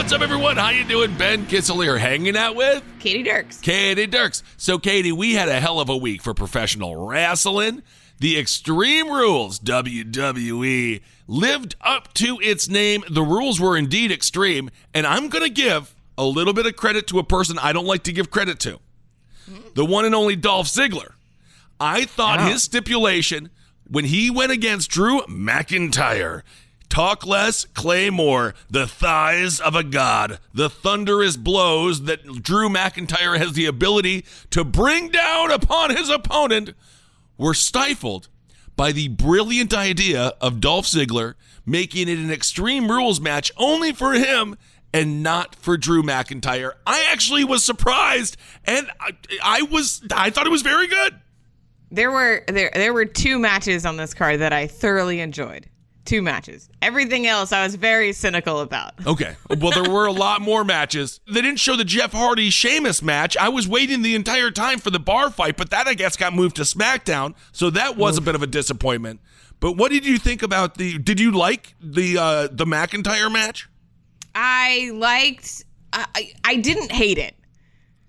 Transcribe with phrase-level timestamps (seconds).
[0.00, 0.56] What's up, everyone?
[0.56, 1.14] How you doing?
[1.18, 3.60] Ben Kissel here, hanging out with Katie Dirks.
[3.60, 4.42] Katie Dirks.
[4.56, 7.82] So, Katie, we had a hell of a week for professional wrestling.
[8.18, 13.04] The Extreme Rules WWE lived up to its name.
[13.10, 17.06] The rules were indeed extreme, and I'm going to give a little bit of credit
[17.08, 18.80] to a person I don't like to give credit to.
[19.74, 21.12] The one and only Dolph Ziggler.
[21.78, 23.50] I thought his stipulation
[23.86, 26.40] when he went against Drew McIntyre
[26.90, 28.54] Talk less, Claymore.
[28.68, 30.40] The thighs of a god.
[30.52, 36.74] The thunderous blows that Drew McIntyre has the ability to bring down upon his opponent
[37.38, 38.28] were stifled
[38.76, 44.14] by the brilliant idea of Dolph Ziggler making it an Extreme Rules match only for
[44.14, 44.56] him
[44.92, 46.72] and not for Drew McIntyre.
[46.84, 49.12] I actually was surprised and I,
[49.42, 51.20] I was I thought it was very good.
[51.92, 55.68] There were there there were two matches on this card that I thoroughly enjoyed.
[56.10, 56.68] Two matches.
[56.82, 58.94] Everything else I was very cynical about.
[59.06, 59.36] Okay.
[59.48, 61.20] Well, there were a lot more matches.
[61.26, 63.36] They didn't show the Jeff Hardy Sheamus match.
[63.36, 66.34] I was waiting the entire time for the bar fight, but that I guess got
[66.34, 69.20] moved to SmackDown, so that was a bit of a disappointment.
[69.60, 70.98] But what did you think about the?
[70.98, 73.68] Did you like the uh, the McIntyre match?
[74.34, 77.36] I liked I I, didn't hate it.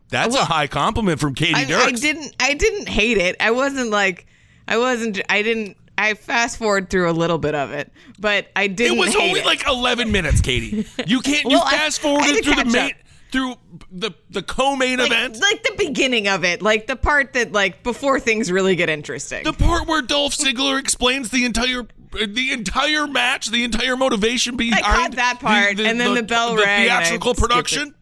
[0.10, 1.86] That's a high compliment from Katie I, Dirks.
[1.86, 3.36] I didn't I didn't hate it.
[3.40, 4.26] I wasn't like
[4.68, 5.78] I wasn't I didn't
[6.10, 9.42] I fast forward through a little bit of it, but I didn't It was only
[9.42, 9.46] it.
[9.46, 10.86] like 11 minutes, Katie.
[11.06, 11.44] You can't.
[11.44, 12.98] You Well, I- fast I forwarded through the main up.
[13.32, 13.56] through
[13.92, 15.40] the the co-main like, event.
[15.40, 19.44] like the beginning of it, like the part that like before things really get interesting.
[19.44, 21.84] The part where Dolph Ziggler explains the entire
[22.28, 26.64] the entire match, the entire motivation behind caught that part, and then the bell the
[26.64, 27.96] rang, and I theatrical skipped production.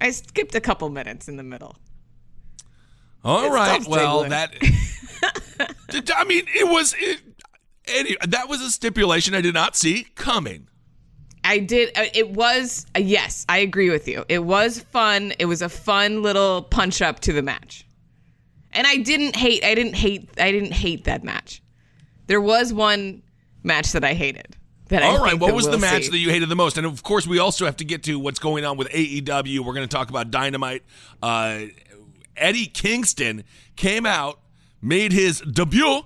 [0.00, 1.76] I skipped a couple minutes in the middle.
[3.24, 4.52] All It's right, well that
[6.16, 7.20] I mean, it was it,
[7.88, 10.68] any that was a stipulation I did not see coming.
[11.44, 11.90] I did.
[11.96, 14.24] uh, It was uh, yes, I agree with you.
[14.28, 15.32] It was fun.
[15.38, 17.84] It was a fun little punch up to the match,
[18.72, 19.64] and I didn't hate.
[19.64, 20.30] I didn't hate.
[20.38, 21.60] I didn't hate that match.
[22.28, 23.22] There was one
[23.64, 24.56] match that I hated.
[24.88, 26.10] That I All right, what was the we'll match see.
[26.10, 26.76] that you hated the most?
[26.76, 29.60] And of course, we also have to get to what's going on with AEW.
[29.60, 30.82] We're going to talk about Dynamite.
[31.22, 31.62] Uh,
[32.36, 33.44] Eddie Kingston
[33.74, 34.38] came out,
[34.80, 36.02] made his debut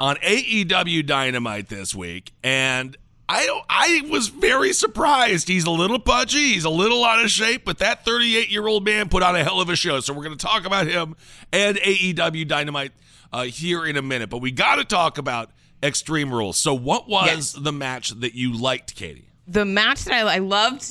[0.00, 2.96] on AEW Dynamite this week, and
[3.28, 5.48] I don't, I was very surprised.
[5.48, 8.84] He's a little pudgy, he's a little out of shape, but that 38 year old
[8.84, 10.00] man put on a hell of a show.
[10.00, 11.16] So we're going to talk about him
[11.52, 12.92] and AEW Dynamite
[13.32, 14.28] uh, here in a minute.
[14.28, 15.50] But we got to talk about
[15.82, 16.58] Extreme Rules.
[16.58, 17.52] So what was Yes.
[17.52, 19.28] the match that you liked, Katie?
[19.48, 20.84] the match that I, I loved.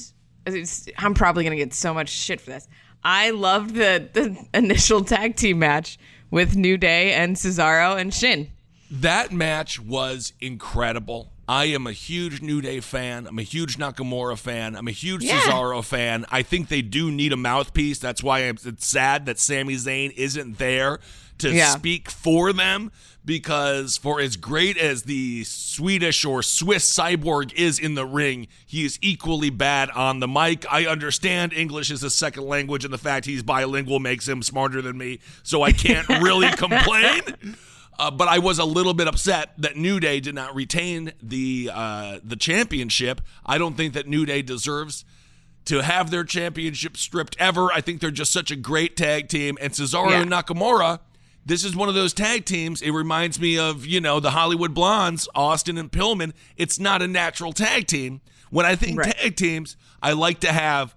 [0.97, 2.67] I'm probably gonna get so much shit for this.
[3.03, 5.99] I loved the the initial tag team match
[6.31, 8.49] with New Day and Cesaro and Shin.
[8.91, 11.31] That match was incredible.
[11.47, 13.25] I am a huge New Day fan.
[13.25, 14.75] I'm a huge Nakamura fan.
[14.75, 15.39] I'm a huge Yeah.
[15.39, 16.25] Cesaro fan.
[16.29, 17.99] I think they do need a mouthpiece.
[17.99, 20.99] That's why it's it's sad that Sami Zayn isn't there
[21.39, 21.71] to Yeah.
[21.73, 22.91] speak for them
[23.23, 28.83] because for as great as the Swedish or Swiss cyborg is in the ring, he
[28.85, 30.65] is equally bad on the mic.
[30.71, 34.81] I understand English is a second language and the fact he's bilingual makes him smarter
[34.81, 37.21] than me, so I can't really complain.
[37.99, 41.69] Uh, but I was a little bit upset that New Day did not retain the
[41.73, 43.21] uh, the championship.
[43.45, 45.05] I don't think that New Day deserves
[45.65, 47.71] to have their championship stripped ever.
[47.71, 49.57] I think they're just such a great tag team.
[49.61, 50.21] And Cesaro Yeah.
[50.21, 50.99] and Nakamura,
[51.45, 52.81] this is one of those tag teams.
[52.81, 56.33] It reminds me of, you know, the Hollywood Blondes, Austin and Pillman.
[56.57, 58.21] It's not a natural tag team.
[58.49, 59.15] When I think Right.
[59.15, 60.95] tag teams, I like to have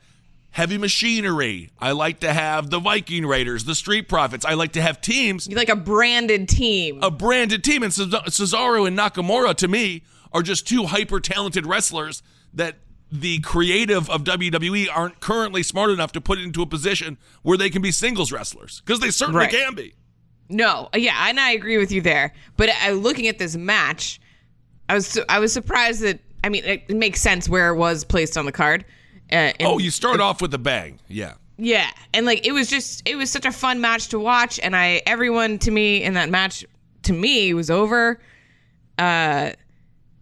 [0.55, 1.69] heavy machinery.
[1.81, 4.45] I like to have the Viking Raiders, the Street Profits.
[4.45, 7.03] I like to have teams You like a branded team.
[7.03, 7.83] a branded team.
[7.83, 10.03] And Ces- Cesaro and Nakamura, to me,
[10.33, 12.23] are just two hyper talented wrestlers
[12.55, 12.77] that
[13.11, 17.69] the creative of WWE aren't currently smart enough to put into a position where they
[17.69, 19.51] can be singles wrestlers because they certainly Right.
[19.51, 19.95] can be.
[20.49, 22.33] No, yeah, and I agree with you there.
[22.57, 24.21] But I, looking at this match,
[24.89, 28.05] I was I was surprised that I mean it, it makes sense where it was
[28.05, 28.85] placed on the card.
[29.33, 31.01] Uh, and- Oh, you start off with a bang.
[31.09, 31.35] Yeah.
[31.57, 34.75] yeah, and like it was just it was such a fun match to watch, and
[34.77, 36.65] I everyone to me in that match
[37.05, 38.21] to me was over.
[38.99, 39.51] Uh,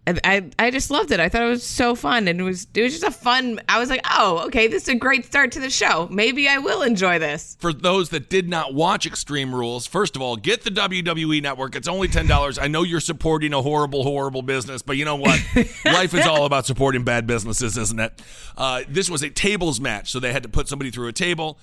[0.05, 1.21] I, I just loved it.
[1.21, 3.61] I thought it was so fun, and it was it was just a fun.
[3.69, 6.09] I was like, oh, okay, this is a great start to the show.
[6.11, 7.55] Maybe I will enjoy this.
[7.61, 11.77] For those that did not watch Extreme Rules, first of all, get the WWE network.
[11.77, 12.61] It's only $10.
[12.61, 15.41] I know you're supporting a horrible, horrible business, but you know what?
[15.85, 18.21] Life is all about supporting bad businesses, isn't it?
[18.57, 21.57] Uh, this was a tables match, so they had to put somebody through a table.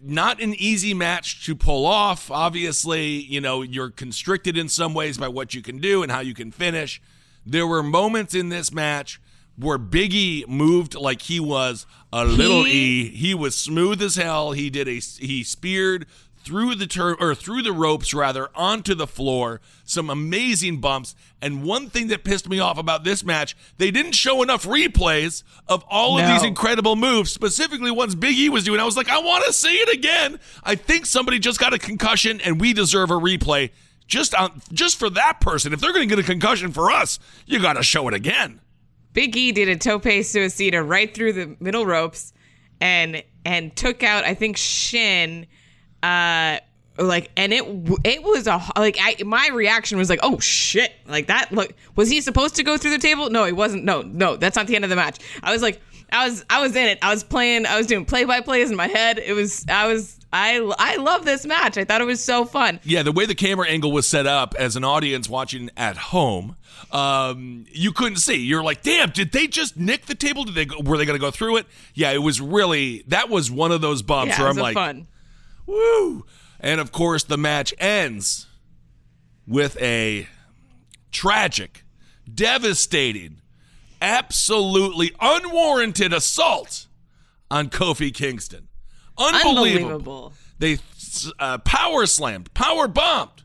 [0.00, 2.30] Not an easy match to pull off.
[2.30, 6.20] Obviously, you know, you're constricted in some ways by what you can do and how
[6.20, 7.02] you can finish.
[7.44, 9.20] There were moments in this match
[9.56, 12.72] where Biggie moved like he was a little He-
[13.02, 13.08] E.
[13.16, 14.52] He was smooth as hell.
[14.52, 16.06] He did a he speared
[16.44, 19.60] through the tur- or through the ropes rather onto the floor.
[19.84, 21.14] Some amazing bumps.
[21.40, 25.44] And one thing that pissed me off about this match, they didn't show enough replays
[25.68, 28.80] of all of these incredible moves, specifically ones Big E was doing.
[28.80, 30.40] I was like, I want to see it again.
[30.64, 33.70] I think somebody just got a concussion and we deserve a replay.
[34.12, 35.72] Just on, just for that person.
[35.72, 38.60] If they're going to get a concussion for us, you got to show it again.
[39.14, 42.34] Big E did a tope suicida right through the middle ropes,
[42.78, 45.46] and and took out I think Shin,
[46.02, 46.58] uh,
[46.98, 47.64] like and it
[48.04, 50.92] it was a like I my reaction was like oh shit.
[51.06, 53.30] Like that look was he supposed to go through the table?
[53.30, 53.84] No he wasn't.
[53.84, 55.20] No no that's not the end of the match.
[55.42, 55.80] I was like
[56.12, 56.98] I was I was in it.
[57.00, 59.18] I was playing I was doing play by plays in my head.
[59.18, 62.80] It was I was I I love this match I thought it was so fun
[62.84, 66.56] Yeah, the way the camera angle was set up as an audience watching at home,
[66.90, 68.36] um, you couldn't see.
[68.36, 70.44] You're like, damn, did they just nick the table?
[70.44, 71.66] Did they go, were they going to go through it?
[71.94, 74.62] Yeah, it was really that was one of those bumps yeah it where was I'm
[74.62, 75.06] like, fun
[75.66, 76.24] woo.
[76.60, 78.46] And of course, the match ends
[79.46, 80.28] with a
[81.10, 81.84] tragic,
[82.32, 83.40] devastating,
[84.00, 86.86] absolutely unwarranted assault
[87.50, 88.68] on Kofi Kingston.
[89.18, 89.62] Unbelievable.
[89.94, 90.78] unbelievable They
[91.38, 93.42] uh, power slammed, power bombed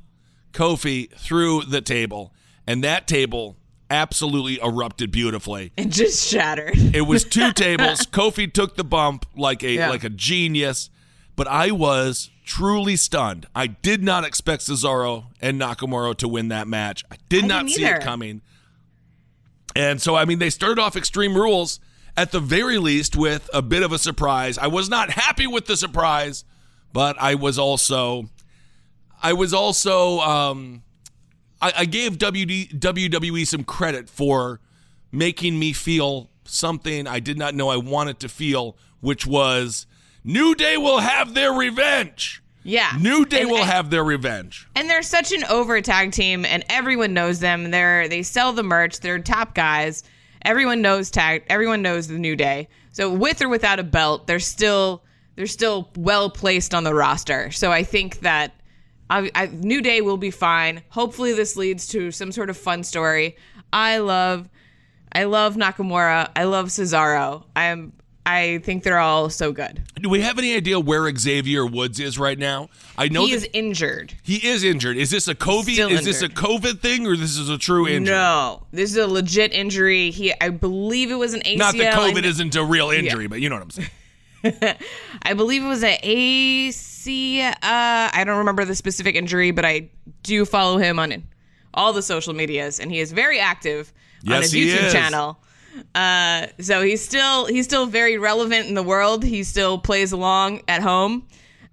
[0.53, 2.33] Kofi through the table,
[2.65, 3.57] and that table
[3.89, 5.71] absolutely erupted beautifully.
[5.77, 7.99] it just shattered It was two tables.
[8.07, 9.89] Kofi took the bump like a Yeah.
[9.89, 10.89] like a genius,
[11.35, 13.45] but I was truly stunned.
[13.55, 17.03] I did not expect Cesaro and Nakamura to win that match.
[17.11, 17.95] I did I not see either.
[17.97, 18.41] it coming.
[19.75, 21.79] And so I mean they started off Extreme Rules
[22.17, 24.57] at the very least with a bit of a surprise.
[24.57, 26.43] I was not happy with the surprise,
[26.91, 28.29] but I was also
[29.21, 30.83] I was also um
[31.61, 34.59] I, I gave WD, WWE some credit for
[35.11, 39.85] making me feel something I did not know I wanted to feel, which was
[40.23, 42.41] New Day will have their revenge.
[42.63, 44.67] yeah New Day And- will and- have their revenge.
[44.75, 47.71] And they're such an over tag team, and everyone knows them.
[47.71, 48.99] They're they sell the merch.
[48.99, 50.03] They're top guys.
[50.47, 51.43] Everyone knows tag.
[51.49, 52.69] Everyone knows the New Day.
[52.93, 55.03] So with or without a belt, they're still
[55.35, 57.51] they're still well placed on the roster.
[57.51, 58.53] So I think that
[59.09, 60.83] I, I, New Day will be fine.
[60.89, 63.35] Hopefully, this leads to some sort of fun story.
[63.73, 64.47] I love
[65.11, 66.31] I love Nakamura.
[66.33, 67.43] I love Cesaro.
[67.53, 67.91] I'm
[68.27, 69.81] I think they're all so good.
[70.01, 72.69] Do we have any idea where Xavier Woods is right now?
[72.97, 74.15] I know He is injured.
[74.21, 74.97] he is injured.
[74.97, 75.73] Is this a COVID?
[75.73, 76.27] Still is this a.
[76.27, 78.13] COVID thing or this is a true injury?
[78.13, 80.11] No, this is a legit injury.
[80.11, 81.57] He, I believe it was an ACL.
[81.57, 83.89] Not that COVID isn't a real injury, but you know what I'm saying.
[85.23, 87.41] I believe it was an AC.
[87.41, 89.89] Uh, I don't remember the specific injury, but I
[90.23, 91.23] do follow him on
[91.73, 93.93] all the social medias, and he is very active
[94.27, 94.91] on his YouTube is.
[94.93, 95.39] channel.
[95.95, 99.23] Uh, so he's still he's still very relevant in the world.
[99.23, 101.27] He still plays along at home,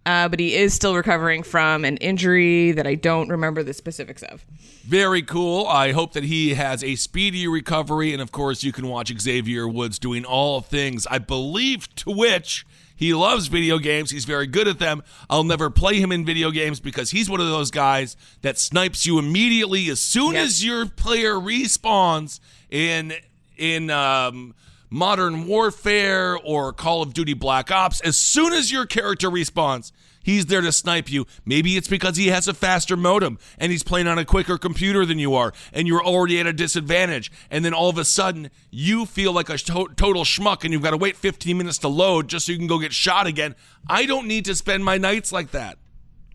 [0.06, 4.23] uh, but he is still recovering from an injury that I don't remember the specifics
[4.23, 4.44] of.
[4.87, 5.66] Very cool.
[5.66, 8.12] I hope that he has a speedy recovery.
[8.12, 12.66] And of course, you can watch Xavier Woods doing all things, I believe, to which
[12.96, 14.11] he loves video games.
[14.11, 15.02] He's very good at them.
[15.30, 19.04] I'll never play him in video games because he's one of those guys that snipes
[19.06, 20.44] you immediately as soon Yep.
[20.44, 22.38] as your player respawns
[22.70, 23.14] in
[23.56, 24.54] in um
[24.90, 29.90] Modern Warfare or Call of Duty Black Ops, as soon as your character respawns,
[30.23, 31.26] he's there to snipe you.
[31.44, 35.04] Maybe it's because he has a faster modem and he's playing on a quicker computer
[35.04, 37.32] than you are, and you're already at a disadvantage.
[37.50, 40.82] And then all of a sudden, you feel like a to- total schmuck and you've
[40.82, 43.56] got to wait 15 minutes to load just so you can go get shot again.
[43.88, 45.76] I don't need to spend my nights like that.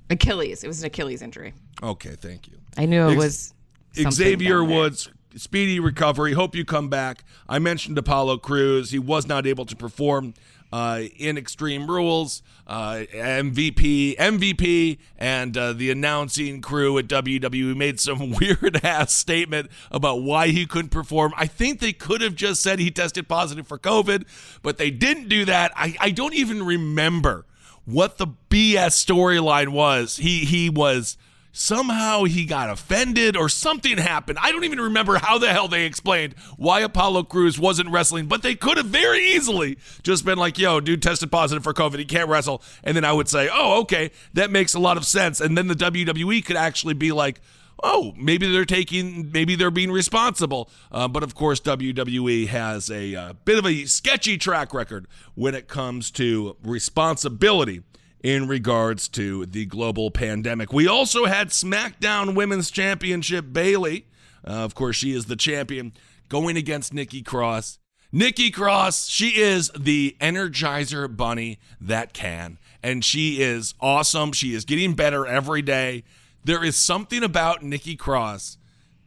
[0.10, 0.66] Achilles.
[0.66, 1.54] It was an Achilles injury.
[1.82, 2.58] Okay, thank you.
[2.78, 3.54] I knew it Ex-
[3.96, 4.64] was Xavier.
[4.66, 6.34] Woods, speedy recovery.
[6.34, 7.24] Hope you come back.
[7.48, 8.92] I mentioned Apollo Crews.
[8.92, 10.34] He was not able to perform
[10.72, 12.42] uh, in Extreme Rules.
[12.68, 19.72] Uh, MVP, MVP, and uh, the announcing crew at WWE made some weird ass statement
[19.92, 21.34] about why he couldn't perform.
[21.36, 24.26] I think they could have just said he tested positive for COVID,
[24.62, 25.72] but they didn't do that.
[25.76, 27.46] I, I don't even remember
[27.86, 30.18] what the BS storyline was.
[30.18, 31.18] He he was
[31.51, 34.38] somehow he got offended or something happened.
[34.41, 38.41] I don't even remember how the hell they explained why Apollo Crews wasn't wrestling, but
[38.41, 42.00] they could have very easily just been like, "Yo, dude tested positive for COVID.
[42.00, 45.06] He can't wrestle." And then I would say, "Oh, okay, that makes a lot of
[45.06, 47.41] sense." And then the WWE could actually be like,
[47.84, 50.70] oh, maybe they're taking, maybe they're being responsible.
[50.91, 55.56] Uh, but of course, WWE has a uh, bit of a sketchy track record when
[55.56, 57.84] it comes to responsibility
[58.24, 60.74] in regards to the global pandemic.
[60.74, 64.08] We also had SmackDown Women's Championship Bayley.
[64.46, 65.94] Uh, of course, she is the champion
[66.28, 67.80] going against Nikki Cross.
[68.12, 72.58] Nikki Cross, she is the Energizer Bunny that can.
[72.82, 74.32] And she is awesome.
[74.32, 76.04] She is getting better every day.
[76.44, 78.58] There is something about Nikki Cross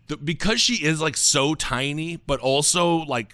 [0.09, 3.33] that because she is like so tiny, but also like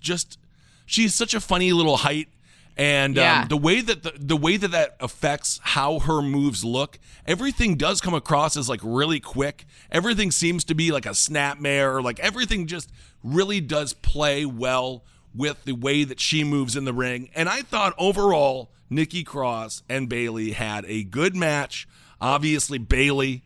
[0.00, 0.38] just
[0.86, 2.28] she's such a funny little height.
[2.76, 3.42] And Yeah.
[3.42, 7.76] um, the way that the, the way that that affects how her moves look, everything
[7.76, 9.66] does come across as like really quick.
[9.90, 12.90] Everything seems to be like a snapmare, or like everything just
[13.22, 17.28] really does play well with the way that she moves in the ring.
[17.34, 21.86] And I thought overall, Nikki Cross and Bayley had a good match.
[22.20, 23.42] Obviously, Bayley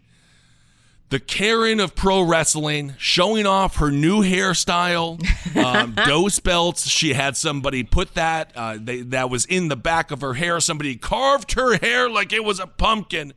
[1.09, 5.23] the Karen of pro wrestling, showing off her new hairstyle,
[5.57, 6.89] um, dose belts.
[6.89, 10.59] She had somebody put that uh, they, that was in the back of her hair.
[10.61, 13.33] Somebody carved her hair like it was a pumpkin,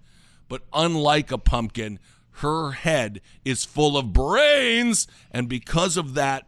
[0.48, 2.00] but unlike a pumpkin,
[2.32, 6.48] her head is full of brains, and because of that,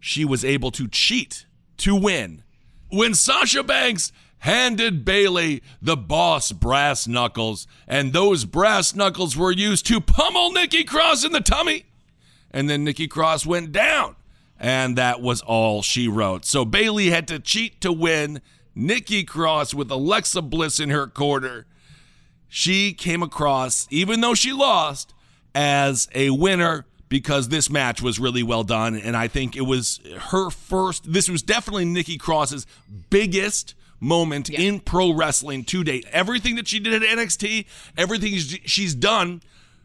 [0.00, 1.46] she was able to cheat
[1.78, 2.44] to win.
[2.88, 4.12] When Sasha Banks
[4.42, 10.82] handed Bayley the boss brass knuckles, and those brass knuckles were used to pummel Nikki
[10.82, 11.84] Cross in the tummy.
[12.50, 14.16] And then Nikki Cross went down,
[14.58, 16.44] and that was all she wrote.
[16.44, 18.42] So Bayley had to cheat to win.
[18.74, 21.66] Nikki Cross with Alexa Bliss in her corner.
[22.48, 25.14] She came across, even though she lost,
[25.54, 28.96] as a winner because this match was really well done.
[28.96, 32.66] And I think it was her first, this was definitely Nikki Cross's
[33.08, 36.04] biggest moment in pro wrestling to date.
[36.10, 37.64] Everything that she did at NXT,
[37.96, 39.42] everything she's done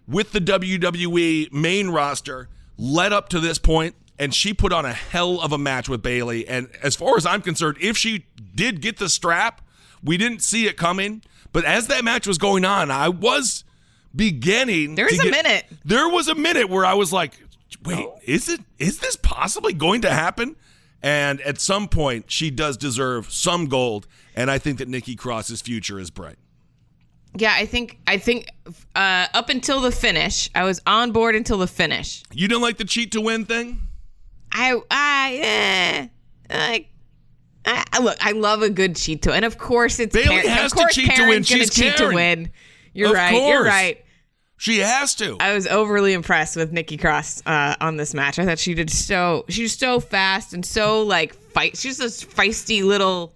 [0.07, 4.93] with the WWE main roster led up to this point, and she put on a
[4.93, 6.47] hell of a match with Bayley.
[6.47, 9.61] And as far as I'm concerned, if she did get the strap,
[10.03, 11.21] we didn't see it coming.
[11.53, 13.63] But as that match was going on, I was
[14.15, 14.95] beginning.
[14.95, 15.65] There was a get- minute.
[15.85, 17.33] There was a minute where I was like,
[17.83, 18.61] "Wait, is it?
[18.79, 20.55] Is this possibly going to happen?"
[21.03, 25.61] And at some point, she does deserve some gold, and I think that Nikki Cross's
[25.61, 26.37] future is bright.
[27.35, 28.49] Yeah, I think I think
[28.95, 32.23] uh, up until the finish, I was on board until the finish.
[32.33, 33.79] You didn't like the cheat to win thing?
[34.51, 36.07] I I eh,
[36.49, 36.87] I,
[37.65, 38.17] I look.
[38.25, 40.47] I love a good cheat to, and of course it's Bayley Karen.
[40.47, 41.57] has of to course cheat to Karen's win.
[41.59, 42.51] gonna She's cheat to win.
[42.93, 43.33] You're Of right.
[43.49, 44.03] You're right.
[44.57, 45.37] She has to.
[45.39, 48.39] I was overly impressed with Nikki Cross uh, on this match.
[48.39, 49.45] I thought she did so.
[49.49, 51.77] She was so fast and so like fight.
[51.77, 53.35] She's this feisty little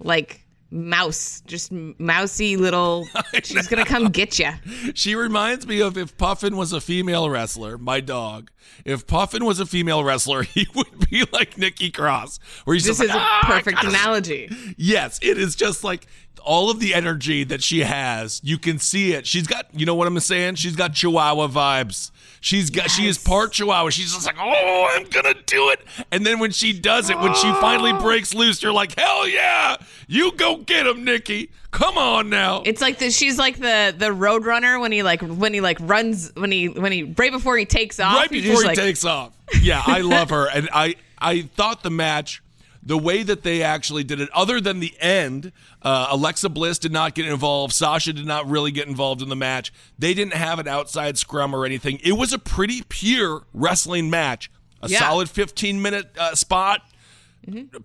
[0.00, 3.06] like mouse, just mousy little.
[3.44, 4.50] She's gonna come get you.
[4.94, 8.50] She reminds me of if Puffin was a female wrestler, my dog.
[8.84, 12.98] If Puffin was a female wrestler, he would be like Nikki Cross, where he's This
[12.98, 14.50] just is like, a "Ah, perfect analogy.
[14.76, 16.06] Yes, it is just like
[16.44, 18.40] all of the energy that she has.
[18.44, 19.26] You can see it.
[19.26, 20.54] She's got, you know what I'm saying?
[20.54, 22.12] She's got Chihuahua vibes.
[22.46, 23.90] She's got, she is part Chihuahua.
[23.90, 25.80] She's just like, oh, I'm gonna do it.
[26.12, 28.00] And then when she does it, when she finally oh.
[28.00, 31.50] breaks loose, you're like, hell yeah, you go get him, Nikki.
[31.72, 32.62] Come on now.
[32.64, 35.78] It's like the she's like the the road runner when he like when he like
[35.80, 38.14] runs when he when he right before he takes off.
[38.14, 39.32] right before he like, takes off.
[39.60, 42.44] Yeah, I love her, and I I thought the match,
[42.86, 45.50] the way that they actually did it, other than the end,
[45.82, 47.74] uh, Alexa Bliss did not get involved.
[47.74, 49.72] Sasha did not really get involved in the match.
[49.98, 51.98] They didn't have an outside scrum or anything.
[52.04, 54.50] It was a pretty pure wrestling match.
[54.82, 55.00] A Yeah.
[55.00, 56.82] solid 15 minute uh, spot.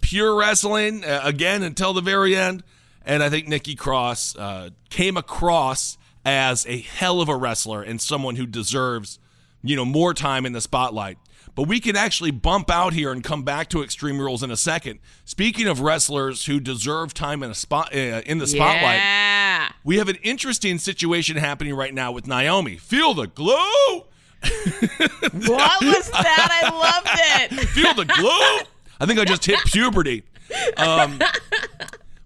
[0.01, 2.63] pure wrestling uh, again until the very end.
[3.03, 8.00] And I think Nikki Cross uh, came across as a hell of a wrestler and
[8.00, 9.17] someone who deserves,
[9.63, 11.17] you know, more time in the spotlight.
[11.53, 14.58] But we can actually bump out here and come back to Extreme Rules in a
[14.58, 15.00] second.
[15.25, 19.70] Speaking of wrestlers who deserve time in a spot uh, in the spotlight, Yeah.
[19.84, 22.77] we have an interesting situation happening right now with Naomi.
[22.77, 24.08] Feel the glow.
[25.34, 26.62] What was that?
[26.63, 27.67] I loved it.
[27.70, 28.60] Feel the glow.
[29.00, 30.24] I think I just hit puberty.
[30.77, 31.20] Um,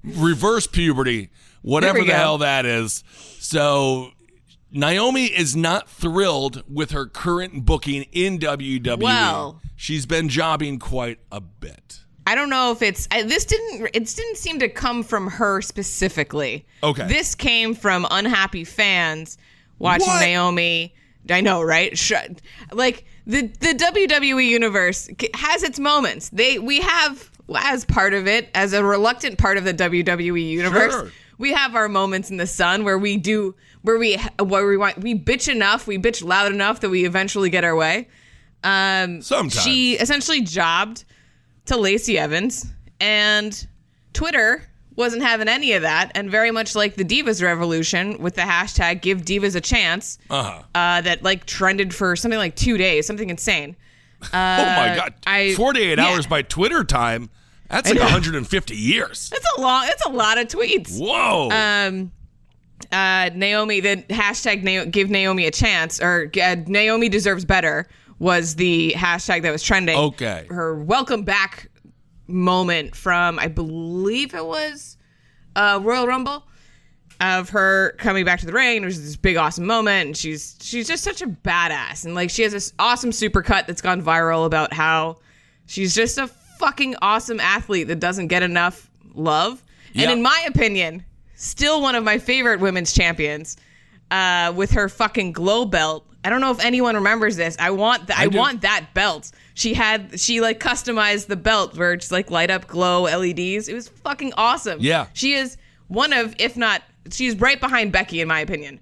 [0.03, 1.29] reverse puberty,
[1.61, 2.13] whatever the go.
[2.13, 3.03] hell that is.
[3.39, 4.11] So
[4.75, 9.01] Naomi is not thrilled with her current booking in WWE.
[9.01, 11.99] Well- She's been jobbing quite a bit.
[12.27, 15.61] I don't know if it's I, this didn't it didn't seem to come from her
[15.61, 16.65] specifically.
[16.81, 17.07] Okay.
[17.07, 19.37] This came from unhappy fans
[19.77, 20.21] watching What?
[20.21, 20.95] Naomi.
[21.29, 21.91] I know, right?
[22.71, 26.29] Like the the WWE universe has its moments.
[26.29, 30.93] They we have as part of it as a reluctant part of the WWE universe.
[30.93, 31.11] Sure.
[31.37, 34.99] We have our moments in the sun where we do where we where we want
[34.99, 38.07] we bitch enough, we bitch loud enough that we eventually get our way.
[38.63, 39.61] Um, Sometimes.
[39.61, 41.05] she essentially jobbed
[41.65, 42.65] to Lacey Evans,
[42.99, 43.67] and
[44.13, 44.63] Twitter
[44.95, 49.01] wasn't having any of that, and very much like the Divas Revolution with the hashtag
[49.01, 50.63] Give Divas a Chance, Uh-huh.
[50.73, 53.75] uh, that like trended for something like two days, something insane.
[54.23, 55.09] oh my god.
[55.27, 56.05] Uh, I- 48 yeah.
[56.05, 57.29] hours by Twitter time.
[57.69, 59.31] That's like 150 years.
[59.35, 60.99] It's a long, it's a lot of tweets.
[60.99, 61.49] Whoa.
[61.51, 62.11] Um,
[62.91, 67.87] uh, Naomi, the hashtag Na- Give Naomi a Chance or uh, Naomi deserves better
[68.19, 69.97] was the hashtag that was trending.
[69.97, 70.45] Okay.
[70.49, 71.69] Her welcome back
[72.27, 74.97] moment from I believe it was
[75.55, 76.43] uh, Royal Rumble
[77.21, 78.83] of her coming back to the ring.
[78.83, 82.29] It was this big awesome moment, and she's she's just such a badass, and like
[82.29, 85.17] she has this awesome supercut that's gone viral about how
[85.65, 86.27] she's just a
[86.59, 91.03] fucking awesome athlete that doesn't get enough love, and in my opinion,
[91.35, 93.57] still one of my favorite women's champions.
[94.11, 96.05] Uh, with her fucking glow belt.
[96.23, 97.57] I don't know if anyone remembers this.
[97.59, 98.37] I want the, I, do.
[98.37, 99.31] want that belt.
[99.55, 103.67] She had she like customized the belt where it's like light up glow LEDs.
[103.67, 104.77] It was fucking awesome.
[104.79, 105.07] Yeah.
[105.13, 108.79] She is one of, if not, she's right behind Becky in my opinion.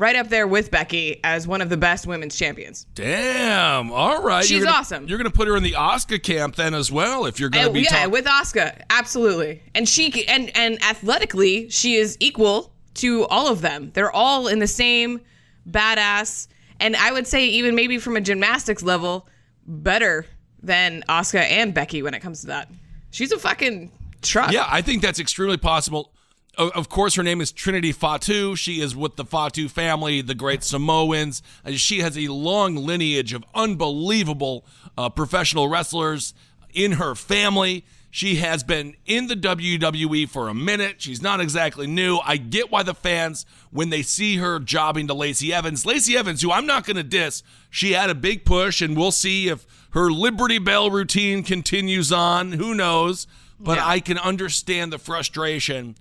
[0.00, 2.86] Right up there with Becky as one of the best women's champions.
[2.94, 3.92] Damn.
[3.92, 4.42] All right.
[4.42, 5.06] She's You're gonna- awesome.
[5.06, 7.64] You're going to put her in the Asuka camp then as well if you're going
[7.66, 8.80] to Uh, be yeah, talk- with Asuka.
[8.88, 9.62] absolutely.
[9.74, 13.90] And she and and athletically, she is equal to all of them.
[13.92, 15.20] They're all in the same
[15.68, 16.48] badass,
[16.80, 19.28] and I would say even maybe from a gymnastics level,
[19.66, 20.24] better
[20.62, 22.70] than Asuka and Becky when it comes to that.
[23.10, 23.90] She's a fucking
[24.22, 24.50] truck.
[24.52, 26.12] Yeah, I think that's extremely possible.
[26.58, 28.54] Of course, her name is Trinity Fatu.
[28.56, 31.42] She is with the Fatu family, the great Samoans.
[31.64, 34.64] Uh, She has a long lineage of unbelievable
[34.98, 36.34] uh, professional wrestlers
[36.74, 37.84] in her family.
[38.10, 41.00] She has been in the WWE for a minute.
[41.00, 42.18] She's not exactly new.
[42.24, 46.42] I get why the fans, when they see her jobbing to Lacey Evans, Lacey Evans,
[46.42, 49.64] who I'm not going to diss, she had a big push, and we'll see if
[49.90, 52.52] her Liberty Bell routine continues on.
[52.52, 53.28] Who knows?
[53.60, 53.86] But Yeah.
[53.86, 55.94] I can understand the frustration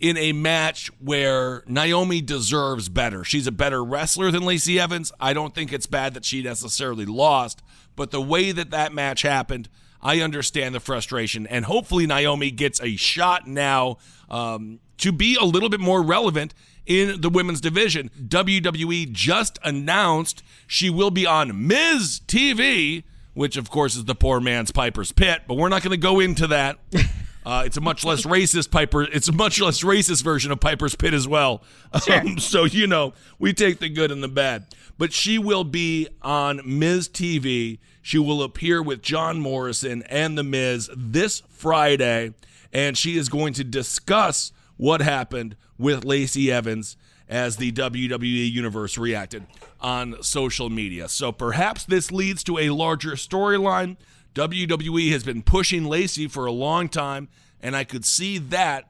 [0.00, 3.22] in a match where Naomi deserves better.
[3.22, 5.12] She's a better wrestler than Lacey Evans.
[5.20, 7.62] I don't think it's bad that she necessarily lost,
[7.96, 9.68] but the way that that match happened,
[10.02, 11.46] I understand the frustration.
[11.46, 13.98] And hopefully, Naomi gets a shot now
[14.30, 16.54] um, to be a little bit more relevant
[16.86, 18.10] in the women's division.
[18.18, 24.40] WWE just announced she will be on Miz TV, which of course is the poor
[24.40, 26.78] man's Piper's Pit, but we're not going to go into that.
[27.44, 29.02] Uh, it's a much less racist Piper.
[29.02, 31.62] It's a much less racist version of Piper's Pit as well.
[32.10, 34.66] Um, so you know, we take the good and the bad.
[34.98, 37.78] But she will be on Miz TV.
[38.02, 42.34] She will appear with John Morrison and the Miz this Friday,
[42.72, 46.96] and she is going to discuss what happened with Lacey Evans
[47.28, 49.46] as the WWE universe reacted
[49.80, 51.08] on social media.
[51.08, 53.96] So perhaps this leads to a larger storyline.
[54.34, 57.28] WWE has been pushing Lacey for a long time,
[57.60, 58.88] and I could see that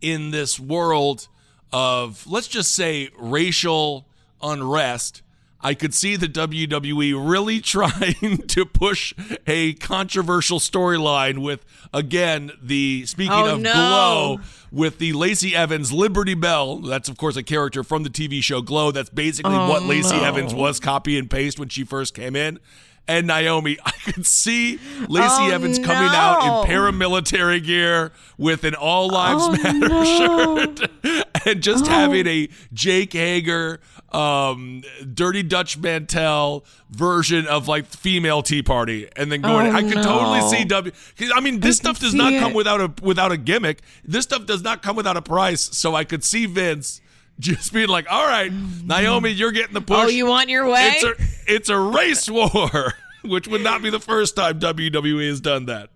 [0.00, 1.28] in this world
[1.72, 4.06] of, let's just say, racial
[4.42, 5.22] unrest.
[5.60, 9.12] I could see the WWE really trying to push
[9.44, 13.72] a controversial storyline with, again, the speaking Oh, of no.
[13.72, 14.38] Glow,
[14.70, 16.76] with the Lacey Evans Liberty Bell.
[16.76, 18.92] That's, of course, a character from the TV show Glow.
[18.92, 20.24] That's basically Oh, what Lacey no.
[20.24, 22.60] Evans was copy and paste when she first came in.
[23.08, 28.74] And Naomi, I could see Lacey Oh, Evans coming out in paramilitary gear with an
[28.74, 30.04] All Lives Oh, Matter no.
[30.04, 30.90] shirt
[31.46, 31.88] and just Oh.
[31.88, 33.80] having a Jake Hager,
[34.12, 34.82] um,
[35.14, 39.68] Dirty Dutch Mantell version of like female Tea Party, and then going.
[39.68, 40.92] Oh, I could totally see W.
[41.34, 42.40] I mean, this I stuff does not it.
[42.40, 43.80] come without a without a gimmick.
[44.04, 45.62] This stuff does not come without a price.
[45.76, 47.00] So I could see Vince.
[47.40, 48.52] Just being like, all right,
[48.84, 50.06] Naomi, you're getting the oh, push.
[50.06, 50.94] Oh, you want your way?
[50.96, 55.40] It's a it's a race war, which would not be the first time WWE has
[55.40, 55.90] done that.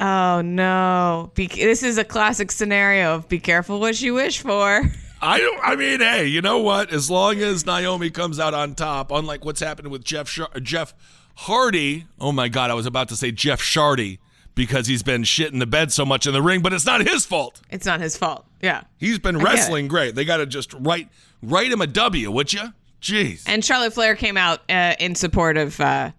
[0.00, 1.32] oh no!
[1.34, 4.90] Be- this is a classic scenario of be careful what you wish for.
[5.20, 5.60] I don't.
[5.62, 6.90] I mean, hey, you know what?
[6.90, 10.94] As long as Naomi comes out on top, unlike what's happened with Jeff Shar- Jeff
[11.34, 12.06] Hardy.
[12.18, 14.18] Oh my God, I was about to say Jeff Shardy
[14.56, 17.06] because he's been shit in the bed so much in the ring, but it's not
[17.06, 17.60] his fault.
[17.70, 18.44] It's not his fault.
[18.60, 18.82] Yeah.
[18.98, 20.16] He's been wrestling great.
[20.16, 21.08] They got to just write
[21.40, 22.72] write him a W, would you?
[23.00, 23.44] Jeez.
[23.46, 26.10] And Charlotte Flair came out uh, in support of uh,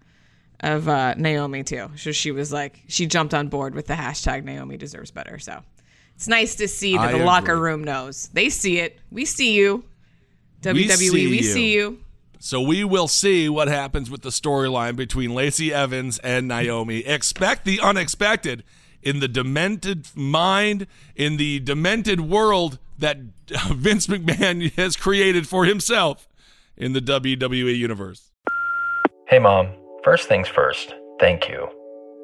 [0.62, 1.90] of uh, Naomi too.
[1.98, 5.40] So she was like, she jumped on board with the hashtag Naomi deserves better.
[5.40, 5.62] So
[6.16, 8.30] it's nice to see that I the locker room knows.
[8.34, 9.00] They see it.
[9.12, 9.84] We see you.
[10.62, 12.00] WWE, We we see see, you.
[12.40, 17.00] So we will see what happens with the storyline between Lacey Evans and Naomi.
[17.00, 18.64] Expect the unexpected
[19.02, 23.18] in the demented mind, in the demented world that
[23.50, 26.28] Vince McMahon has created for himself
[26.76, 28.32] in the WWE universe.
[29.28, 29.70] Hey, Mom.
[30.04, 31.68] First things first, thank you.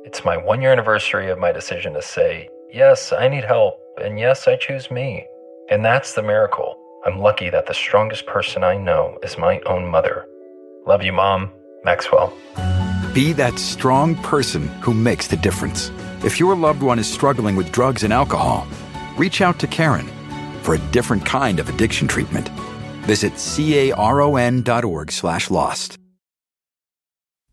[0.05, 4.19] It's my one year anniversary of my decision to say, yes, I need help, and
[4.19, 5.25] yes, I choose me.
[5.69, 6.77] And that's the miracle.
[7.05, 10.25] I'm lucky that the strongest person I know is my own mother.
[10.87, 11.51] Love you, Mom.
[11.83, 12.33] Maxwell.
[13.13, 15.91] Be that strong person who makes the difference.
[16.23, 18.65] If your loved one is struggling with drugs and alcohol,
[19.17, 20.07] reach out to Caron
[20.61, 22.47] for a different kind of addiction treatment.
[23.03, 25.97] Visit caron.org slash lost.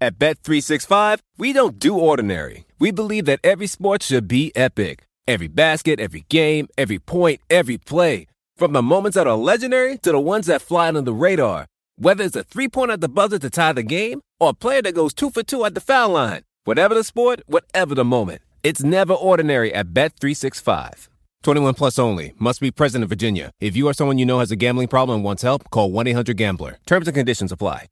[0.00, 2.66] At Bet365, we don't do ordinary.
[2.78, 5.06] We believe that every sport should be epic.
[5.26, 8.26] Every basket, every game, every point, every play.
[8.60, 11.64] From the moments that are legendary to the ones that fly under the radar.
[11.96, 14.94] Whether it's a three-pointer at the buzzer to tie the game or a player that
[14.94, 16.42] goes two for two at the foul line.
[16.64, 18.42] Whatever the sport, whatever the moment.
[18.62, 21.08] It's never ordinary at Bet365.
[21.42, 22.34] 21 plus only.
[22.38, 23.50] Must be present in Virginia.
[23.60, 26.76] If you or someone you know has a gambling problem and wants help, call 1-800-GAMBLER.
[26.84, 27.86] Terms and conditions apply.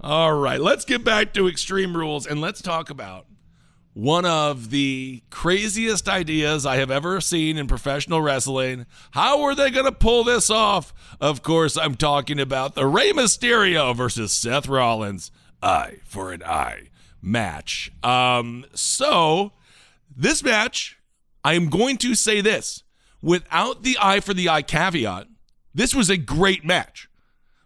[0.00, 3.26] All right, let's get back to Extreme Rules and let's talk about
[3.94, 8.86] one of the craziest ideas I have ever seen in professional wrestling.
[9.10, 10.94] How are they going to pull this off?
[11.20, 15.30] Of course, I'm talking about the Rey Mysterio versus Seth Rollins
[15.62, 16.88] eye for an eye
[17.20, 17.92] match.
[18.02, 19.52] Um, so
[20.14, 20.98] this match,
[21.44, 22.82] I am going to say this
[23.20, 25.26] without the eye for the eye caveat.
[25.74, 27.08] This was a great match.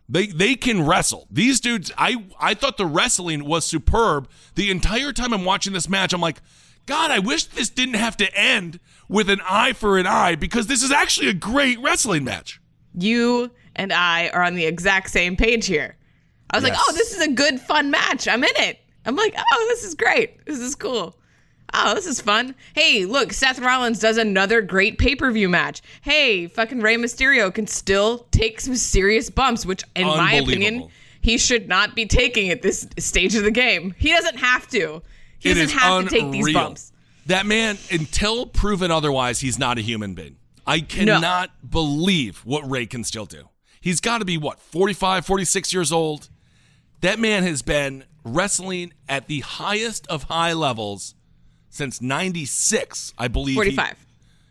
[0.09, 1.27] They they can wrestle.
[1.31, 4.29] These dudes, I I thought the wrestling was superb.
[4.55, 6.41] The entire time I'm watching this match, I'm like,
[6.87, 10.69] God, I wish this didn't have to end with an eye for an eye because
[10.69, 12.61] this is actually a great wrestling match.
[12.95, 15.97] You and I are on the exact same page here.
[16.51, 18.29] I was like, oh, this is a good, fun match.
[18.29, 18.79] I'm in it.
[19.05, 20.45] I'm like, oh, this is great.
[20.47, 21.19] This is cool.
[21.75, 22.55] Oh, this is fun.
[22.75, 25.83] Hey, look, Seth Rollins does another great pay per view match.
[26.03, 30.89] Hey, fucking Rey Mysterio can still take some serious bumps, which, in my opinion,
[31.21, 33.95] he should not be taking at this stage of the game.
[33.99, 35.03] He doesn't have to.
[35.39, 36.93] He It doesn't have to take these bumps.
[37.27, 40.37] That man, until proven otherwise, he's not a human being.
[40.67, 43.49] I cannot believe what Rey can still do.
[43.81, 46.29] He's got to be, what, 45, 46 years old?
[47.01, 51.16] That man has been wrestling at the highest of high levels
[51.71, 53.55] since 96, I believe.
[53.57, 53.97] he- 45.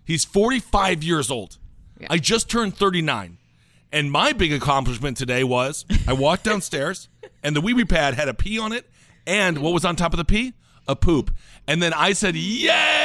[0.06, 1.58] He's 45 years old.
[2.10, 3.38] I just turned 39.
[3.92, 7.08] And my big accomplishment today was I walked downstairs
[7.44, 8.90] and the wee wee pad had a pee on it.
[9.26, 10.54] And what was on top of the pee?
[10.88, 11.32] A poop.
[11.68, 13.05] And then I said, Yay!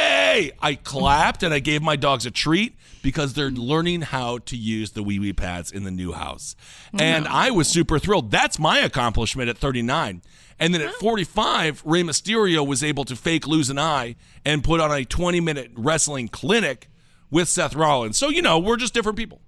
[0.63, 4.93] I clapped and I gave my dogs a treat because they're learning how to use
[4.93, 6.55] the wee wee pads in the new house.
[6.99, 8.31] And I was super thrilled.
[8.31, 10.23] That's my accomplishment at 39.
[10.59, 14.79] And then at 45, Rey Mysterio was able to fake lose an eye and put
[14.81, 16.89] on a 20 minute wrestling clinic
[17.31, 18.19] with Seth Rollins.
[18.19, 19.41] So, you know, we're just different people.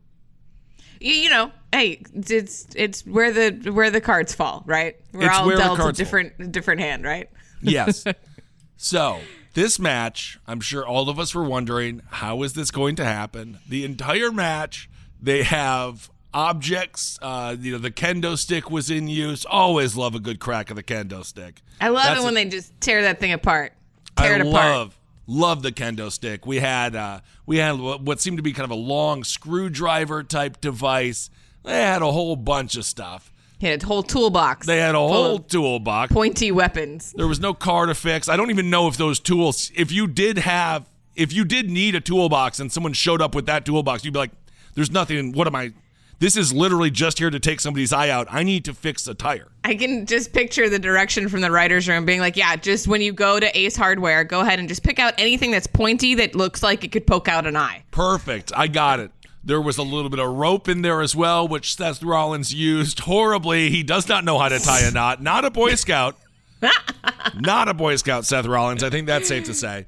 [1.00, 4.96] you, you know, hey, it's it's where the where the cards fall, right?
[5.12, 6.04] We're It's all dealt a cards fall.
[6.04, 7.28] different different hand, right?
[7.60, 8.04] Yes.
[8.76, 9.20] so,
[9.54, 13.58] this match, I'm sure all of us were wondering how is this going to happen?
[13.68, 14.88] The entire match,
[15.20, 17.18] they have objects.
[17.22, 19.44] Uh, you know, the kendo stick was in use.
[19.44, 21.60] Always love a good crack of the kendo stick.
[21.80, 23.72] I love That's it when a- they just tear that thing apart,
[24.16, 24.52] tear I it apart.
[24.54, 26.46] love love the kendo stick.
[26.46, 30.60] We had uh, we had what seemed to be kind of a long screwdriver type
[30.60, 31.30] device.
[31.64, 33.31] They had a whole bunch of stuff.
[33.62, 34.66] He had a whole toolbox.
[34.66, 36.12] They had a whole toolbox.
[36.12, 37.14] pointy weapons.
[37.16, 38.28] There was no car to fix.
[38.28, 41.94] I don't even know if those tools, if you did have, if you did need
[41.94, 44.32] a toolbox and someone showed up with that toolbox, you'd be like,
[44.74, 45.74] there's nothing, what am I?
[46.18, 48.26] This is literally just here to take somebody's eye out.
[48.32, 49.46] I need to fix a tire.
[49.62, 53.00] I can just picture the direction from the writer's room being like, yeah, just when
[53.00, 56.34] you go to Ace Hardware, go ahead and just pick out anything that's pointy that
[56.34, 57.84] looks like it could poke out an eye.
[57.92, 58.50] Perfect.
[58.56, 59.12] I got it.
[59.44, 63.00] There was a little bit of rope in there as well, which Seth Rollins used
[63.00, 63.70] horribly.
[63.70, 65.20] He does not know how to tie a knot.
[65.20, 66.16] Not a Boy Scout.
[67.40, 68.84] not a Boy Scout, Seth Rollins.
[68.84, 69.86] I think that's safe to say.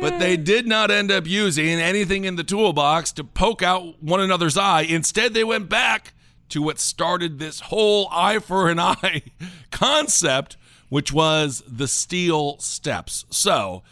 [0.00, 4.20] But they did not end up using anything in the toolbox to poke out one
[4.20, 4.82] another's eye.
[4.82, 6.12] Instead, they went back
[6.50, 9.22] to what started this whole eye for an eye
[9.70, 10.56] concept,
[10.88, 13.24] which was the steel steps.
[13.30, 13.82] So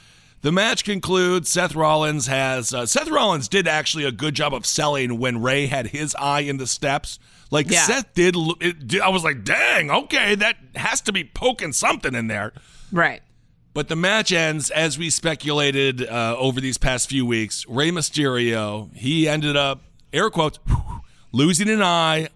[0.43, 1.49] the match concludes.
[1.49, 5.67] Seth Rollins has uh, Seth Rollins did actually a good job of selling when Rey
[5.67, 7.19] had his eye in the steps.
[7.51, 7.83] Like Yeah.
[7.85, 12.27] Seth did, it, I was like, dang, okay, that has to be poking something in
[12.27, 12.53] there.
[12.93, 13.23] Right.
[13.73, 17.65] But the match ends as we speculated uh, over these past few weeks.
[17.69, 20.59] Rey Mysterio, he ended up, air quotes,
[21.31, 22.29] losing an eye,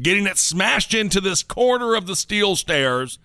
[0.00, 3.18] getting it smashed into this corner of the steel stairs.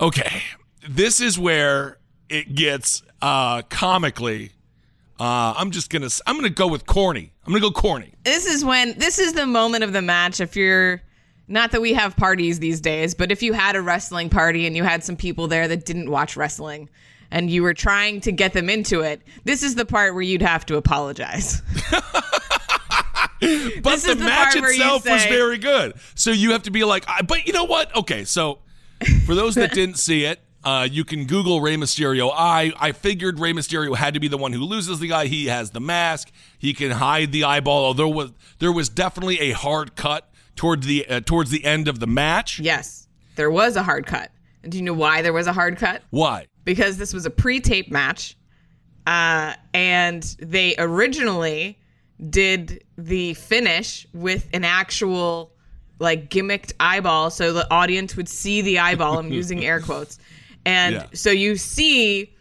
[0.00, 0.42] Okay,
[0.88, 1.97] this is where
[2.28, 4.52] it gets uh, comically.
[5.20, 7.32] Uh, I'm just gonna, I'm gonna go with corny.
[7.46, 8.12] I'm gonna go corny.
[8.24, 10.40] This is when this is the moment of the match.
[10.40, 11.02] If you're
[11.48, 14.76] not that we have parties these days, but if you had a wrestling party and
[14.76, 16.88] you had some people there that didn't watch wrestling
[17.30, 20.42] and you were trying to get them into it, this is the part where you'd
[20.42, 21.62] have to apologize.
[23.40, 25.94] But This the the match part where you itself was very good.
[26.16, 27.94] So you have to be like, I, but you know what?
[27.94, 28.58] Okay, so
[29.26, 32.30] for those that didn't see it, uh, you can Google Rey Mysterio.
[32.34, 35.26] I I figured Rey Mysterio had to be the one who loses the guy.
[35.26, 36.30] He has the mask.
[36.58, 37.84] He can hide the eyeball.
[37.86, 41.88] Although there was there was definitely a hard cut toward the uh, towards the end
[41.88, 42.58] of the match.
[42.58, 44.30] yes, there was a hard cut.
[44.62, 46.02] And do you know why there was a hard cut?
[46.10, 46.48] Why?
[46.68, 48.36] because this was a pre-tape match
[49.06, 51.78] uh, and they originally
[52.28, 55.50] did the finish with an actual
[55.98, 60.18] like gimmicked eyeball so the audience would see the eyeball i'm using air quotes
[60.68, 61.06] and Yeah.
[61.14, 62.32] so you see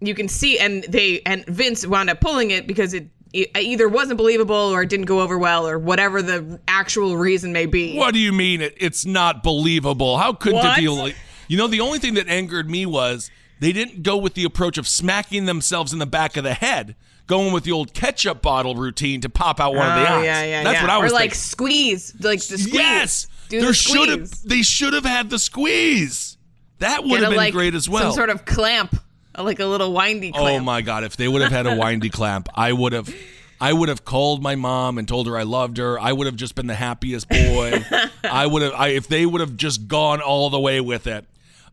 [0.00, 3.88] you can see and they and vince wound up pulling it because it, it either
[3.88, 7.96] wasn't believable or it didn't go over well or whatever the actual reason may be
[7.96, 10.18] What do you mean it, it's not believable?
[10.18, 11.16] How could it be like?
[11.48, 14.78] You know, the only thing that angered me was they didn't go with the approach
[14.78, 16.94] of smacking themselves in the back of the head,
[17.26, 20.24] going with the old ketchup bottle routine to pop out one of the Oh, eyes.
[20.24, 20.82] yeah, yeah, That's yeah.
[20.82, 21.38] what I was Or like thinking.
[21.38, 22.74] squeeze, like the squeeze.
[22.74, 24.30] Yes, Do there the should have.
[24.44, 26.35] They should have had the squeeze.
[26.78, 28.02] That would Get have a, been like, great as well.
[28.04, 28.96] Some sort of clamp,
[29.38, 30.60] like a little windy clamp.
[30.62, 31.04] oh my god!
[31.04, 33.14] If they would have had a windy clamp, I would have.
[33.58, 35.98] I would have called my mom and told her I loved her.
[35.98, 37.82] I would have just been the happiest boy.
[38.24, 38.74] I would have.
[38.74, 41.24] I, if they would have just gone all the way with it.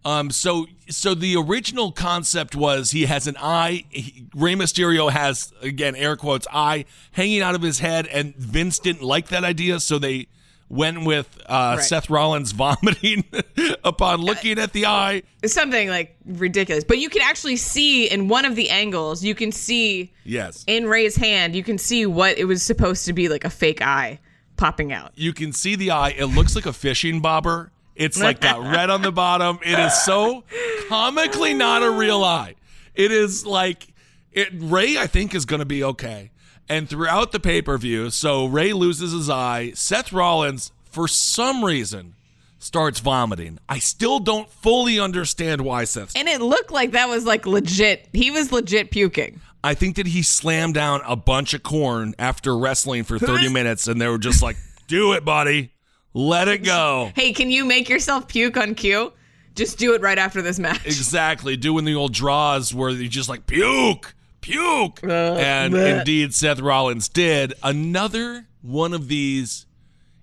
[0.05, 0.31] Um.
[0.31, 3.83] So so the original concept was he has an eye.
[3.89, 8.79] He, Rey Mysterio has again air quotes eye hanging out of his head, and Vince
[8.79, 10.27] didn't like that idea, so they
[10.73, 11.83] went with uh, Right.
[11.83, 13.23] Seth Rollins vomiting
[13.83, 15.23] upon looking at the eye.
[15.41, 16.83] It's something like ridiculous.
[16.83, 20.63] But you can actually see in one of the angles, you can see Yes.
[20.67, 23.81] in Rey's hand, you can see what it was supposed to be like a fake
[23.81, 24.19] eye
[24.57, 25.11] popping out.
[25.15, 26.09] you can see the eye.
[26.17, 27.71] It looks like a fishing bobber.
[27.95, 29.59] It's like got red on the bottom.
[29.63, 30.43] It is so
[30.89, 32.55] comically not a real eye.
[32.95, 33.87] It is like
[34.31, 34.49] it.
[34.53, 36.31] Rey, I think, is going to be okay.
[36.69, 39.71] And throughout the pay per view, so Rey loses his eye.
[39.75, 42.15] Seth Rollins, for some reason,
[42.57, 43.59] starts vomiting.
[43.67, 46.15] I still don't fully understand why Seth.
[46.15, 48.07] And it looked like that was like legit.
[48.13, 49.41] He was legit puking.
[49.63, 53.87] I think that he slammed down a bunch of corn after wrestling for 30 minutes,
[53.87, 55.71] and they were just like, "Do it, buddy,
[56.13, 59.13] let it go." Hey, can you make yourself puke on cue?
[59.55, 60.85] Just do it right after this match.
[60.85, 66.59] Exactly, doing the old draws where you just like puke, puke, uh, and indeed Seth
[66.59, 67.53] Rollins did.
[67.63, 69.65] Another one of these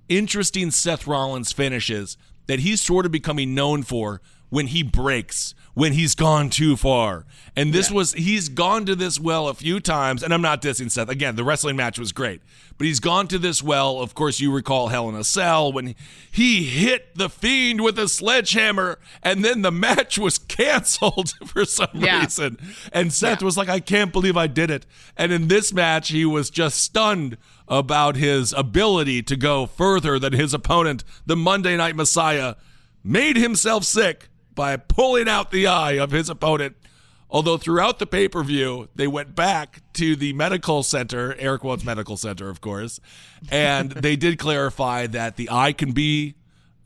[0.08, 5.92] interesting Seth Rollins finishes that he's sort of becoming known for when he breaks, when
[5.92, 7.24] he's gone too far.
[7.56, 10.90] And this was he's gone to this well a few times, and I'm not dissing
[10.90, 11.08] Seth.
[11.08, 12.40] Again, the wrestling match was great.
[12.78, 14.00] But he's gone to this well.
[14.00, 15.94] Of course, you recall Hell in a Cell when
[16.30, 21.88] he hit the fiend with a sledgehammer, and then the match was canceled for some
[21.92, 22.20] Yeah.
[22.22, 22.56] reason.
[22.92, 24.86] And Seth was like, I can't believe I did it.
[25.16, 27.36] And in this match, he was just stunned
[27.68, 32.54] about his ability to go further than his opponent, the Monday Night Messiah,
[33.04, 34.29] made himself sick
[34.60, 36.76] by pulling out the eye of his opponent.
[37.30, 41.82] Although throughout the pay per view, they went back to the medical center, air quotes
[41.82, 43.00] medical center, of course,
[43.50, 46.34] and they did clarify that the eye can be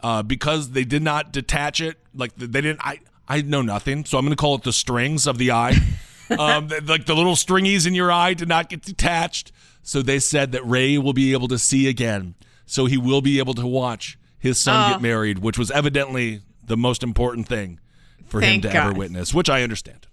[0.00, 1.96] uh, because they did not detach it.
[2.14, 2.78] Like they didn't.
[2.80, 5.74] I I know nothing, so I'm going to call it the strings of the eye.
[6.38, 9.50] um, like the little stringies in your eye did not get detached.
[9.82, 12.36] So they said that Rey will be able to see again.
[12.66, 14.92] So he will be able to watch his son Oh.
[14.92, 17.80] get married, which was evidently the most important thing
[18.26, 20.06] for Thank him to ever witness, which I understand.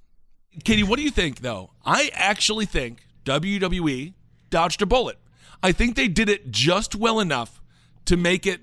[0.63, 1.71] Katie, what do you think, though?
[1.85, 4.13] I actually think WWE
[4.49, 5.17] dodged a bullet.
[5.63, 7.61] I think they did it just well enough
[8.05, 8.61] to make it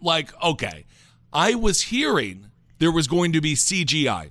[0.00, 0.86] like, okay,
[1.32, 4.30] I was hearing there was going to be CGI.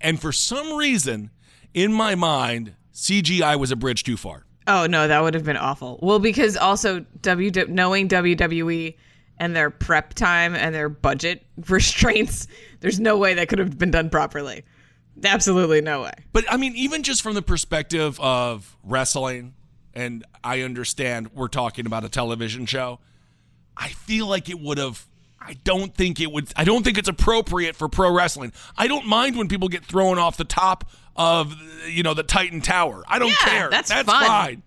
[0.00, 1.30] And for some reason,
[1.72, 4.44] in my mind, CGI was a bridge too far.
[4.66, 5.98] Oh no, that would have been awful.
[6.02, 8.96] Well, because also W knowing WWE
[9.38, 12.46] and their prep time and their budget restraints,
[12.80, 14.64] there's no way that could have been done properly.
[15.24, 16.12] Absolutely no way.
[16.32, 19.54] But I mean, even just from the perspective of wrestling,
[19.94, 22.98] and I understand we're talking about a television show,
[23.76, 25.06] I feel like it would have.
[25.44, 26.52] I don't think it would.
[26.56, 28.52] I don't think it's appropriate for pro wrestling.
[28.78, 30.84] I don't mind when people get thrown off the top
[31.16, 31.54] of,
[31.88, 33.02] you know, the Titan Tower.
[33.08, 33.68] I don't Yeah, care.
[33.70, 34.04] that's fun.
[34.06, 34.62] fine.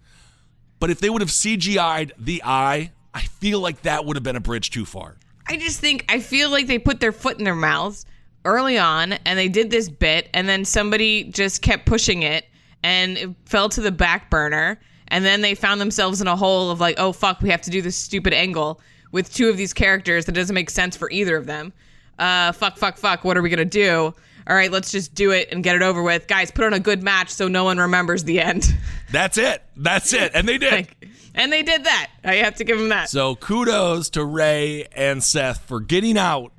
[0.79, 4.35] But if they would have CGI'd the eye, I feel like that would have been
[4.35, 5.15] a bridge too far.
[5.47, 8.05] I just think I feel like they put their foot in their mouths
[8.43, 12.45] early on and they did this bit and then somebody just kept pushing it
[12.83, 16.69] and it fell to the back burner and then they found themselves in a hole
[16.71, 19.73] of like, oh fuck, we have to do this stupid angle with two of these
[19.73, 21.71] characters that doesn't make sense for either of them.
[22.19, 24.13] Uh fuck fuck fuck, what are we going to do?
[24.47, 26.27] All right, let's just do it and get it over with.
[26.27, 28.75] Guys, put on a good match so no one remembers the end.
[29.11, 29.63] That's it.
[29.75, 30.33] That's it.
[30.35, 30.71] And they did.
[30.71, 32.09] like, and they did that.
[32.23, 33.09] I have to give them that.
[33.09, 36.51] So kudos to Rey and Seth for getting out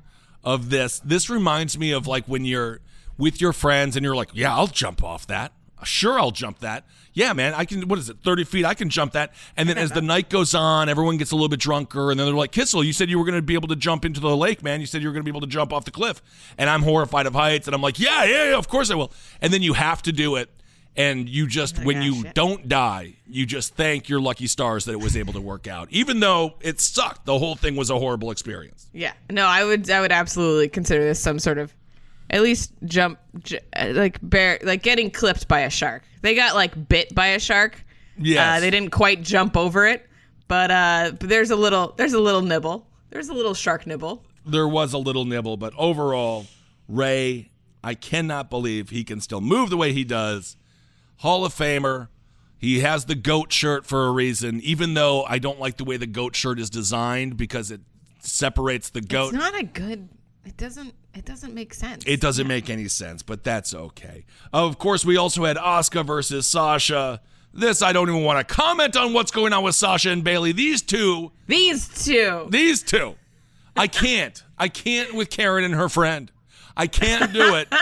[0.43, 0.99] of this.
[0.99, 2.79] This reminds me of like when you're
[3.17, 5.51] with your friends and you're like, yeah, I'll jump off that.
[5.83, 6.85] Sure, I'll jump that.
[7.13, 7.87] Yeah, man, I can.
[7.87, 8.17] What is it?
[8.23, 8.65] Thirty feet?
[8.65, 9.33] I can jump that.
[9.55, 12.25] And then as the night goes on, everyone gets a little bit drunker, and then
[12.25, 14.35] they're like, "Kissel, you said you were going to be able to jump into the
[14.35, 14.81] lake, man.
[14.81, 16.21] You said you were going to be able to jump off the cliff."
[16.57, 19.11] And I'm horrified of heights, and I'm like, "Yeah, yeah, yeah, of course I will."
[19.41, 20.49] And then you have to do it,
[20.97, 22.33] and you just when ah, you shit.
[22.33, 25.87] don't die, you just thank your lucky stars that it was able to work out,
[25.91, 27.25] even though it sucked.
[27.25, 28.89] The whole thing was a horrible experience.
[28.93, 29.13] Yeah.
[29.29, 31.73] No, I would I would absolutely consider this some sort of
[32.29, 33.61] at least jump j-
[33.93, 36.03] like bear like getting clipped by a shark.
[36.21, 37.81] They got like bit by a shark.
[38.17, 40.05] yeah Uh, they didn't quite jump over it,
[40.47, 42.87] but uh but there's a little there's a little nibble.
[43.11, 44.25] There's a little shark nibble.
[44.45, 46.45] there was a little nibble, but overall,
[46.89, 47.49] Rey,
[47.83, 50.57] I cannot believe he can still move the way he does.
[51.17, 52.07] Hall of Famer.
[52.59, 55.97] He has the goat shirt for a reason, even though I don't like the way
[55.97, 57.81] the goat shirt is designed because it
[58.19, 59.33] separates the goat.
[59.33, 60.09] It's not a good
[60.47, 62.03] it doesn't it doesn't make sense.
[62.07, 64.25] It doesn't make any sense, but that's okay.
[64.53, 67.21] Of course, we also had Asuka versus Sasha.
[67.53, 70.51] This, I don't even want to comment on what's going on with Sasha and Bayley.
[70.51, 72.47] These two, These two.
[72.51, 73.15] these two,
[73.75, 74.43] I can't.
[74.59, 76.31] I can't with Karen and her friend.
[76.77, 77.67] I can't do it.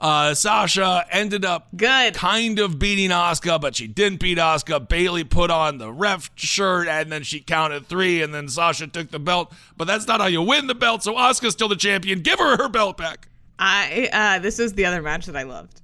[0.00, 2.14] Uh, Sasha ended up Good.
[2.14, 4.88] kind of beating Asuka, but she didn't beat Asuka.
[4.88, 9.10] Bayley put on the ref shirt and then she counted three, and then Sasha took
[9.10, 9.52] the belt.
[9.76, 11.02] But that's not how you win the belt.
[11.02, 12.20] So Asuka's still the champion.
[12.20, 13.28] Give her her belt back.
[13.58, 15.82] I uh this was the other match that I loved.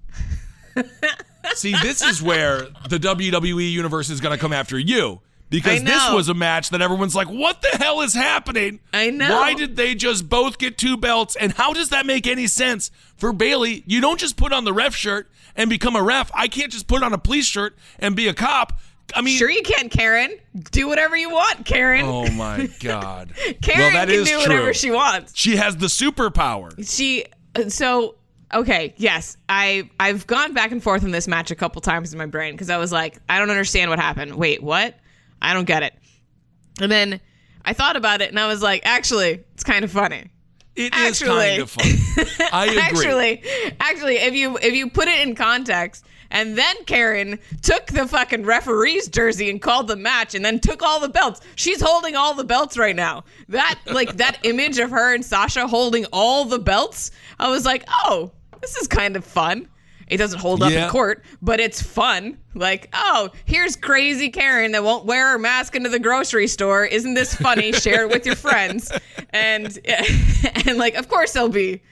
[1.55, 6.11] See, this is where the WWE universe is going to come after you because this
[6.13, 9.31] was a match that everyone's like, "What the hell is happening?" I know.
[9.31, 11.37] Why did they just both get two belts?
[11.37, 13.83] And how does that make any sense for Bayley?
[13.87, 16.31] You don't just put on the ref shirt and become a ref.
[16.35, 18.79] I can't just put on a police shirt and be a cop.
[19.15, 20.37] I mean, Sure you can, Karen.
[20.73, 22.05] Do whatever you want, Karen.
[22.07, 23.33] oh my god.
[23.63, 24.53] Karen well, that can is do true.
[24.55, 25.33] whatever she wants.
[25.37, 26.73] She has the superpower.
[26.93, 28.17] she uh, so
[28.55, 32.19] okay yes i i've gone back and forth in this match a couple times in
[32.19, 34.95] my brain because i was like i don't understand what happened wait what
[35.43, 35.95] i don't get it
[36.81, 37.21] and then
[37.65, 40.31] i thought about it and i was like actually it's kind of funny
[40.77, 42.49] It is Actually- kind of fun.
[42.53, 42.81] I agree.
[42.81, 43.45] actually
[43.81, 48.45] actually if you if you put it in context and then Karen took the fucking
[48.45, 51.41] referee's jersey and called the match and then took all the belts.
[51.55, 53.23] She's holding all the belts right now.
[53.49, 57.85] That like that image of her and Sasha holding all the belts, I was like,
[57.89, 59.69] "Oh, this is kind of fun."
[60.09, 60.85] It doesn't hold up Yeah.
[60.85, 62.39] in court, but it's fun.
[62.55, 66.85] Like, oh, here's crazy Karen that won't wear her mask into the grocery store.
[66.85, 67.73] Isn't this funny?
[67.85, 68.93] Share it with your friends.
[69.31, 69.77] And
[70.67, 71.83] and like, of course there'll be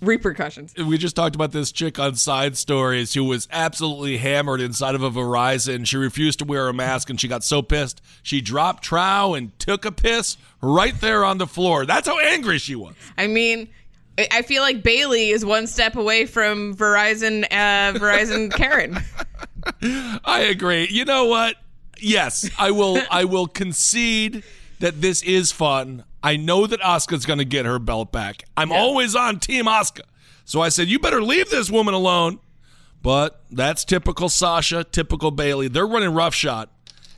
[0.00, 0.74] repercussions.
[0.76, 5.02] we just talked about this chick on side stories who was absolutely hammered inside of
[5.02, 5.86] a Verizon.
[5.86, 9.58] She refused to wear a mask and she got so pissed she dropped trow and
[9.58, 11.86] took a piss right there on the floor.
[11.86, 12.94] That's how angry she was.
[13.16, 13.68] I mean,
[14.18, 17.44] I feel like Bayley is one step away from Verizon.
[17.44, 18.98] Uh, Verizon Karen.
[20.24, 20.88] I agree.
[20.90, 21.56] You know what?
[21.98, 23.00] Yes, I will.
[23.10, 24.42] I will concede
[24.80, 26.04] that this is fun.
[26.22, 28.44] I know that Asuka's going to get her belt back.
[28.56, 30.02] I'm always on Team Asuka.
[30.44, 32.40] So I said, you better leave this woman alone.
[33.02, 35.68] But that's typical Sasha, typical Bayley.
[35.68, 36.68] They're running roughshod,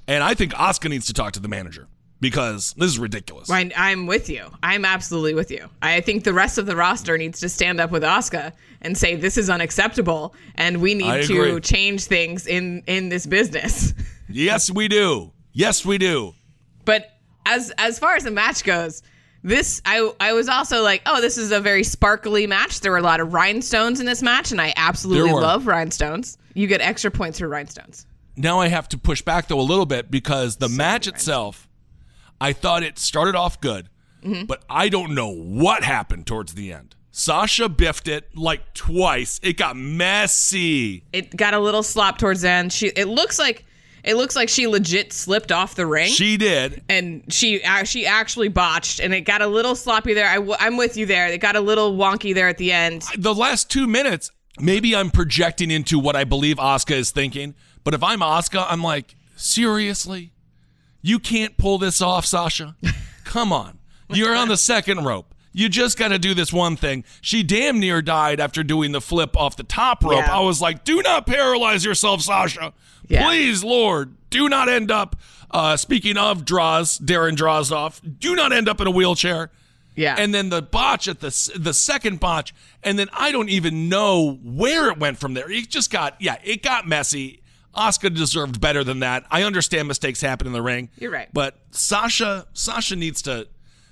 [0.06, 1.86] and I think Asuka needs to talk to the manager
[2.20, 3.50] because this is ridiculous.
[3.50, 4.46] I, I'm with you.
[4.62, 5.68] I'm absolutely with you.
[5.82, 9.16] I think the rest of the roster needs to stand up with Asuka and say
[9.16, 13.94] this is unacceptable, and we need to change things in in this business.
[14.30, 15.32] Yes, we do.
[15.52, 16.34] Yes, we do.
[16.84, 17.10] But
[17.46, 19.02] as as far as the match goes,
[19.42, 22.80] this I I was also like, oh, this is a very sparkly match.
[22.80, 26.36] There were a lot of rhinestones in this match, and I absolutely love rhinestones.
[26.54, 28.06] You get extra points for rhinestones.
[28.36, 31.67] Now I have to push back though a little bit because the match itself,
[32.40, 33.88] I thought it started off good,
[34.46, 36.94] but I don't know what happened towards the end.
[37.10, 39.40] Sasha biffed it like twice.
[39.42, 41.04] It got messy.
[41.12, 42.72] It got a little slop towards the end.
[42.72, 43.64] She it looks like
[44.04, 46.08] it looks like she legit slipped off the ring.
[46.08, 46.82] She did.
[46.88, 50.28] and she uh, she actually botched, and it got a little sloppy there.
[50.28, 51.26] I w- I'm with you there.
[51.26, 53.02] It got a little wonky there at the end.
[53.16, 54.30] The last two minutes,
[54.60, 58.82] maybe I'm projecting into what I believe Asuka is thinking, but if I'm Asuka, I'm
[58.82, 60.32] like, seriously?
[61.02, 62.76] You can't pull this off, Sasha?
[63.24, 63.78] Come on.
[64.10, 65.34] You're on the second rope.
[65.52, 67.04] You just got to do this one thing.
[67.20, 70.24] She damn near died after doing the flip off the top rope.
[70.26, 70.36] Yeah.
[70.36, 72.72] I was like, do not paralyze yourself, Sasha.
[73.08, 73.26] Yeah.
[73.26, 75.16] Please, Lord, do not end up,
[75.50, 79.50] uh, speaking of draws, Darren Drozdov, do not end up in a wheelchair.
[79.96, 83.88] Yeah, And then the botch at the the second botch, and then I don't even
[83.88, 85.50] know where it went from there.
[85.50, 87.42] It just got yeah, it got messy.
[87.76, 89.24] Asuka deserved better than that.
[89.30, 90.88] I understand mistakes happen in the ring.
[90.98, 91.28] You're right.
[91.32, 93.46] But Sasha Sasha needs to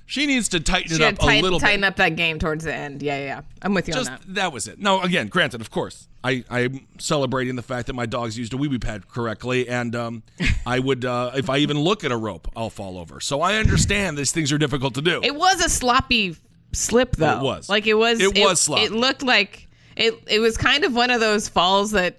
[0.08, 1.88] she needs to tighten she it up tighten, a little tighten bit.
[1.88, 3.02] up that game towards the end.
[3.02, 3.40] Yeah, yeah, yeah.
[3.60, 4.34] I'm with you Just on that.
[4.34, 4.78] that was it.
[4.78, 8.56] No, again, granted, of course, I I'm celebrating the fact that my dogs used a
[8.56, 10.22] wee wee pad correctly, and um,
[10.66, 13.20] I would uh, if I even look at a rope, I'll fall over.
[13.20, 15.20] So I understand these things are difficult to do.
[15.22, 16.36] It was a sloppy
[16.72, 17.38] slip, though.
[17.38, 17.68] It was.
[17.68, 18.20] like it was.
[18.20, 18.84] It was sloppy.
[18.84, 19.66] It looked like
[19.96, 20.14] it.
[20.28, 22.18] It was kind of one of those falls that.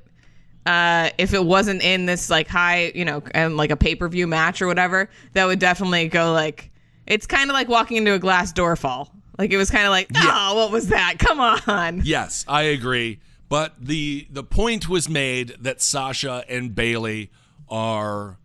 [0.67, 4.09] Uh, if it wasn't in this like high, you know, and like a pay per
[4.09, 6.71] view match or whatever, that would definitely go like.
[7.05, 9.09] It's kind of like walking into a glass door fall.
[9.37, 11.15] Like it was kind of like, oh, what was that?
[11.19, 12.01] Come on.
[12.03, 13.21] Yes, I agree.
[13.47, 17.31] But the the point was made that Sasha and Bayley
[17.69, 18.37] are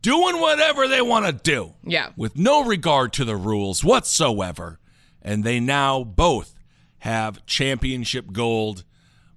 [0.00, 1.74] doing whatever they want to do.
[1.84, 2.12] Yeah.
[2.16, 4.78] With no regard to the rules whatsoever.
[5.20, 6.54] And they now both
[6.98, 8.84] have championship gold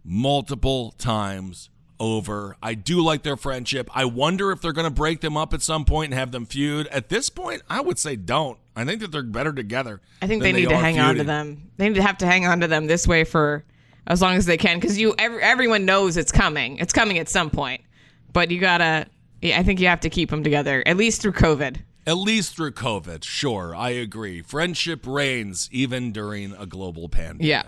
[0.05, 1.69] multiple times
[1.99, 2.55] over.
[2.63, 3.89] I do like their friendship.
[3.93, 6.45] I wonder if they're going to break them up at some point and have them
[6.45, 6.87] feud.
[6.87, 8.57] At this point, I would say don't.
[8.75, 10.01] I think that they're better together.
[10.21, 11.69] I think they need to are hang on to them.
[11.77, 13.63] They need to have to hang on to them this way for
[14.07, 16.77] as long as they can, because you every, everyone knows it's coming.
[16.77, 17.81] It's coming at some point,
[18.33, 19.07] but you gotta.
[19.41, 21.77] yeah, I think you have to keep them together at least through COVID.
[22.07, 24.41] At least through COVID, sure, I agree.
[24.41, 27.45] Friendship reigns even during a global pandemic.
[27.45, 27.63] Yeah.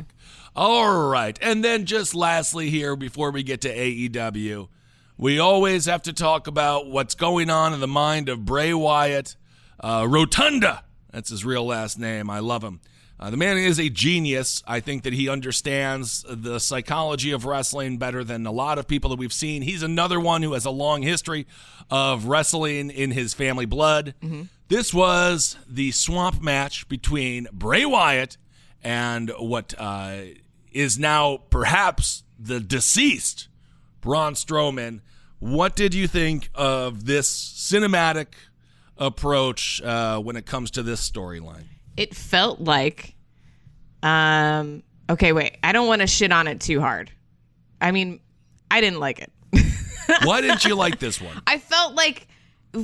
[0.55, 1.37] All right.
[1.41, 4.67] And then just lastly here before we get to AEW,
[5.17, 9.35] we always have to talk about what's going on in the mind of Bray Wyatt.
[9.79, 12.29] Uh, Rotunda, that's his real last name.
[12.29, 12.81] I love him.
[13.19, 14.63] Uh, the man is a genius.
[14.65, 19.11] I think that he understands the psychology of wrestling better than a lot of people
[19.11, 19.61] that we've seen.
[19.61, 21.45] He's another one who has a long history
[21.91, 24.15] of wrestling in his family blood.
[24.69, 28.37] This was the swamp match between Bray Wyatt
[28.83, 30.17] and what uh,
[30.71, 33.47] is now perhaps the deceased
[34.01, 35.01] Braun Strowman.
[35.39, 38.27] What did you think of this cinematic
[38.97, 41.65] approach uh, when it comes to this storyline?
[41.97, 43.15] It felt like,
[44.03, 47.11] um, okay, wait, I don't want to shit on it too hard.
[47.79, 48.19] I mean,
[48.69, 49.31] I didn't like it.
[50.23, 51.41] Why didn't you like this one?
[51.45, 52.27] I felt like,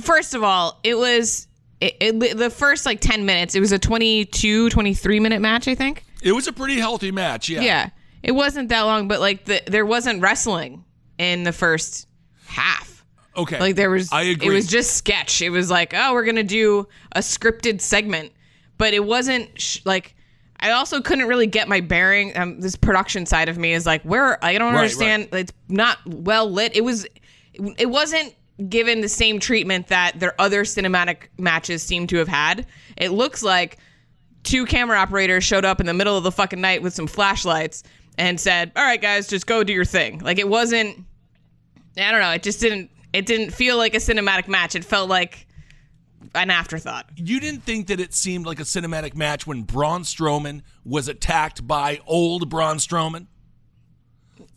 [0.00, 1.47] first of all, it was
[1.80, 3.54] it, it, the first like 10 minutes.
[3.54, 6.04] It was a 22, 23 minute match, I think.
[6.22, 7.60] It was a pretty healthy match, yeah.
[7.60, 7.90] Yeah.
[8.22, 10.84] It wasn't that long, but like the, there wasn't wrestling
[11.18, 12.08] in the first
[12.46, 13.04] half.
[13.36, 13.60] Okay.
[13.60, 14.48] Like there was, I agree.
[14.48, 15.40] It was just sketch.
[15.42, 18.32] It was like, oh, we're gonna do a scripted segment,
[18.76, 20.14] but it wasn't sh- like.
[20.60, 22.36] I also couldn't really get my bearing.
[22.36, 25.28] Um, this production side of me is like, where I don't Right, understand.
[25.30, 26.74] It's not well lit.
[26.76, 27.06] It was,
[27.54, 28.34] it wasn't
[28.68, 32.66] given the same treatment that their other cinematic matches seem to have had.
[32.96, 33.78] It looks like
[34.42, 37.82] two camera operators showed up in the middle of the fucking night with some flashlights
[38.16, 41.04] and said, "All right, guys, just go do your thing." Like it wasn't.
[41.96, 42.30] I don't know.
[42.30, 42.90] It just didn't.
[43.12, 44.74] It didn't feel like a cinematic match.
[44.74, 45.46] It felt like
[46.34, 47.08] an afterthought.
[47.16, 51.66] You didn't think that it seemed like a cinematic match when Braun Strowman was attacked
[51.66, 53.26] by old Braun Strowman?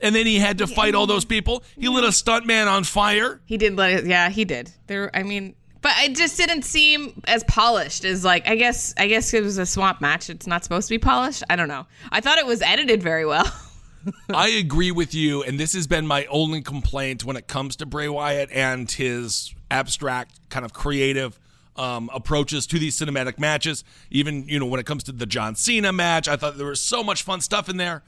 [0.02, 1.64] And then he had to fight all those people.
[1.78, 3.42] He lit a stuntman on fire.
[3.46, 4.06] He did let it.
[4.06, 4.72] Yeah, he did.
[4.88, 5.16] There.
[5.16, 8.48] I mean, but it just didn't seem as polished as like.
[8.48, 8.94] I guess.
[8.98, 10.30] I guess it was a swamp match.
[10.30, 11.44] It's not supposed to be polished.
[11.50, 11.86] I don't know.
[12.12, 13.46] I thought it was edited very well.
[14.34, 17.86] I agree with you, and this has been my only complaint when it comes to
[17.86, 21.40] Bray Wyatt and his abstract, kind of creative
[21.76, 23.84] um, approaches to these cinematic matches.
[24.10, 26.82] Even you know when it comes to the John Cena match, I thought there was
[26.82, 28.04] so much fun stuff in there.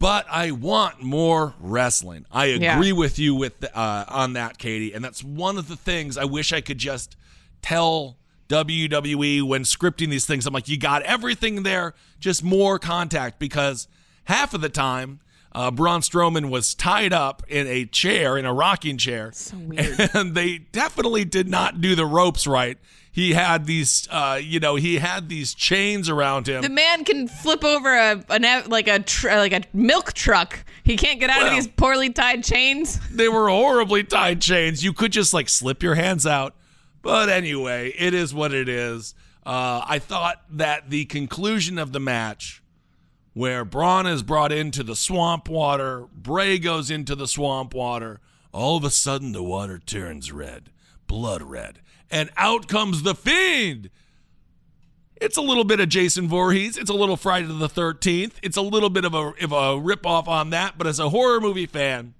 [0.00, 2.24] But I want more wrestling.
[2.32, 2.92] I agree Yeah.
[2.92, 6.52] with you with uh, on that, Katie, and that's one of the things I wish
[6.52, 7.16] I could just
[7.62, 8.16] tell
[8.48, 10.46] WWE when scripting these things.
[10.46, 13.86] I'm like, you got everything there, just more contact because
[14.24, 15.20] half of the time.
[15.52, 19.98] Uh, Braun Strowman was tied up in a chair, in a rocking chair, So weird.
[20.14, 22.78] and they definitely did not do the ropes right.
[23.12, 26.62] He had these, uh, you know, he had these chains around him.
[26.62, 30.64] the man can flip over a an, like a tr- like a milk truck.
[30.84, 33.00] He can't get out Well- of these poorly tied chains.
[33.10, 34.84] they were horribly tied chains.
[34.84, 36.54] You could just like slip your hands out.
[37.02, 39.14] But anyway, it is what it is.
[39.44, 42.62] Uh, I thought that the conclusion of the match,
[43.32, 48.20] where Braun is brought into the swamp water, Bray goes into the swamp water,
[48.52, 50.70] all of a sudden the water turns red,
[51.06, 51.80] blood red,
[52.10, 53.90] and out comes the fiend.
[55.20, 56.78] It's a little bit of Jason Voorhees.
[56.78, 58.32] It's a little Friday the 13th.
[58.42, 60.78] It's a little bit of a, of a ripoff on that.
[60.78, 62.14] But as a horror movie fan,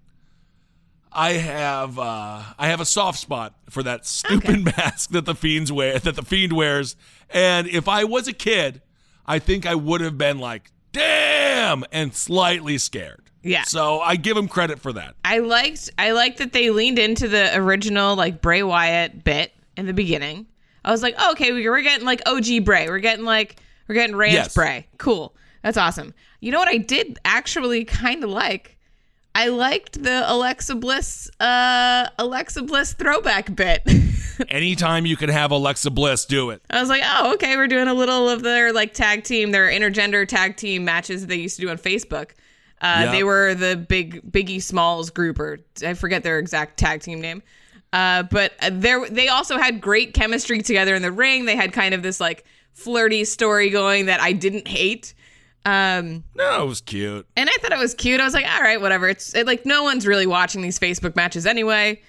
[1.13, 5.73] I have uh, I have a soft spot for that stupid mask that the fiends
[5.73, 6.95] wear that the fiend wears.
[7.31, 8.83] And if I was a kid,
[9.27, 13.31] I think I would have been like, "Damn!" and slightly scared.
[13.43, 13.63] Yeah.
[13.63, 15.15] So I give him credit for that.
[15.25, 19.87] I liked I liked that they leaned into the original like Bray Wyatt bit in
[19.87, 20.47] the beginning.
[20.85, 22.89] I was like, oh, okay, we- we're getting like OG Bray.
[22.89, 23.57] We're getting like
[23.89, 24.55] we're getting Ranch Yes.
[24.55, 24.87] Bray.
[24.99, 25.35] Cool.
[25.63, 26.15] That's awesome.
[26.41, 28.77] You know what I did actually kind of like?
[29.35, 33.83] I liked the Alexa Bliss uh Alexa Bliss throwback bit.
[34.49, 36.63] Anytime you can have Alexa Bliss do it.
[36.71, 39.69] I was like, oh, okay, we're doing a little of their like tag team, their
[39.69, 42.31] intergender tag team matches that they used to do on Facebook.
[42.81, 43.13] Uh, Yep.
[43.13, 47.43] They were the big Biggie Smalls group, or I forget their exact tag team name.
[47.93, 51.45] Uh, but uh, there, they also had great chemistry together in the ring.
[51.45, 55.15] They had kind of this like flirty story going that I didn't hate.
[55.67, 57.27] Um, No, it was cute.
[57.37, 58.21] and I thought it was cute.
[58.21, 59.09] I was like, all right, whatever.
[59.09, 62.01] It's it, like no one's really watching these Facebook matches anyway.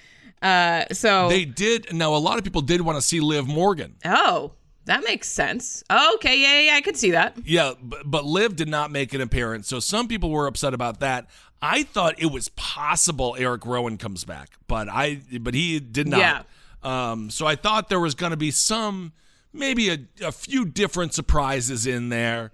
[0.41, 1.93] Uh, so They did.
[1.93, 3.95] Now, a lot of people did want to see Liv Morgan.
[4.05, 4.53] oh,
[4.85, 5.83] that makes sense.
[5.89, 7.37] Oh, okay, yeah, yeah, yeah, I could see that.
[7.45, 11.01] Yeah, but, but Liv did not make an appearance, so some people were upset about
[11.01, 11.27] that.
[11.61, 16.19] I thought it was possible Eric Rowan comes back, but I but he did not.
[16.19, 16.41] Yeah.
[16.83, 19.13] Um, so I thought there was going to be some,
[19.53, 22.51] maybe a, a few different surprises in there,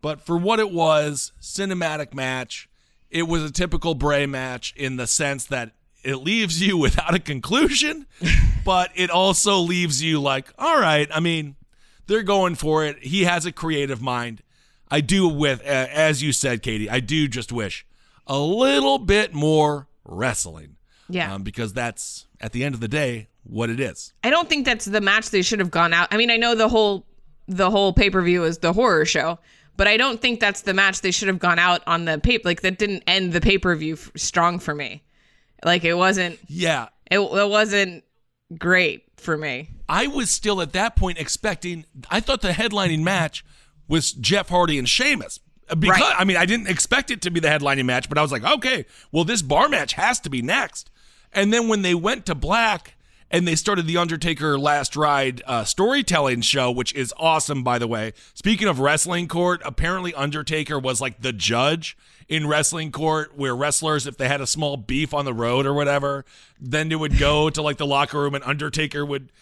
[0.00, 2.68] but for what it was, cinematic match.
[3.10, 7.18] It was a typical Bray match in the sense that it leaves you without a
[7.18, 8.06] conclusion,
[8.64, 11.56] but it also leaves you like, all right, I mean,
[12.06, 12.98] they're going for it.
[13.02, 14.42] He has a creative mind.
[14.90, 17.84] I do with, uh, as you said, Katie, I do just wish
[18.26, 20.76] a little bit more wrestling.
[21.08, 21.34] Yeah.
[21.34, 24.12] Um, because that's, at the end of the day, what it is.
[24.22, 26.08] I don't think that's the match they should have gone out.
[26.10, 27.06] I mean, I know the whole
[27.46, 29.38] the whole pay per view is the horror show,
[29.76, 32.48] but I don't think that's the match they should have gone out on the paper.
[32.48, 35.02] Like that didn't end the pay per view f- strong for me.
[35.62, 36.38] Like it wasn't.
[36.48, 36.88] Yeah.
[37.10, 38.04] It, it wasn't
[38.58, 39.70] great for me.
[39.88, 43.44] I was still at that point expecting, I thought the headlining match
[43.88, 45.40] was Jeff Hardy and Sheamus.
[45.68, 46.14] Because, Right.
[46.18, 48.44] I mean, I didn't expect it to be the headlining match, but I was like,
[48.44, 50.90] okay, well, this bar match has to be next.
[51.32, 52.94] And then when they went to black
[53.34, 57.88] and they started the Undertaker Last Ride uh, storytelling show, which is awesome, by the
[57.88, 58.12] way.
[58.32, 64.06] Speaking of wrestling court, apparently Undertaker was like the judge in wrestling court where wrestlers,
[64.06, 66.24] if they had a small beef on the road or whatever,
[66.60, 69.32] then they would go to like the locker room and Undertaker would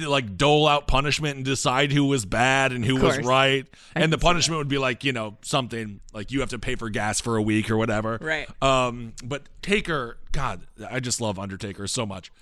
[0.00, 3.66] like dole out punishment and decide who was bad and who was right.
[3.94, 6.88] And the punishment would be like, you know, something like you have to pay for
[6.88, 8.18] gas for a week or whatever.
[8.22, 8.48] Right.
[8.62, 12.32] Um, but Taker, God, I just love Undertaker so much.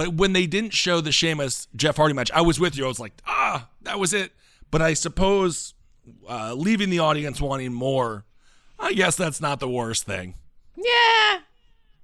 [0.00, 2.86] But when they didn't show the Sheamus Jeff Hardy match, I was with you.
[2.86, 4.32] I was like, ah, that was it.
[4.70, 5.74] But I suppose
[6.26, 8.24] uh, leaving the audience wanting more,
[8.78, 10.36] I guess that's not the worst thing.
[10.74, 11.40] Yeah,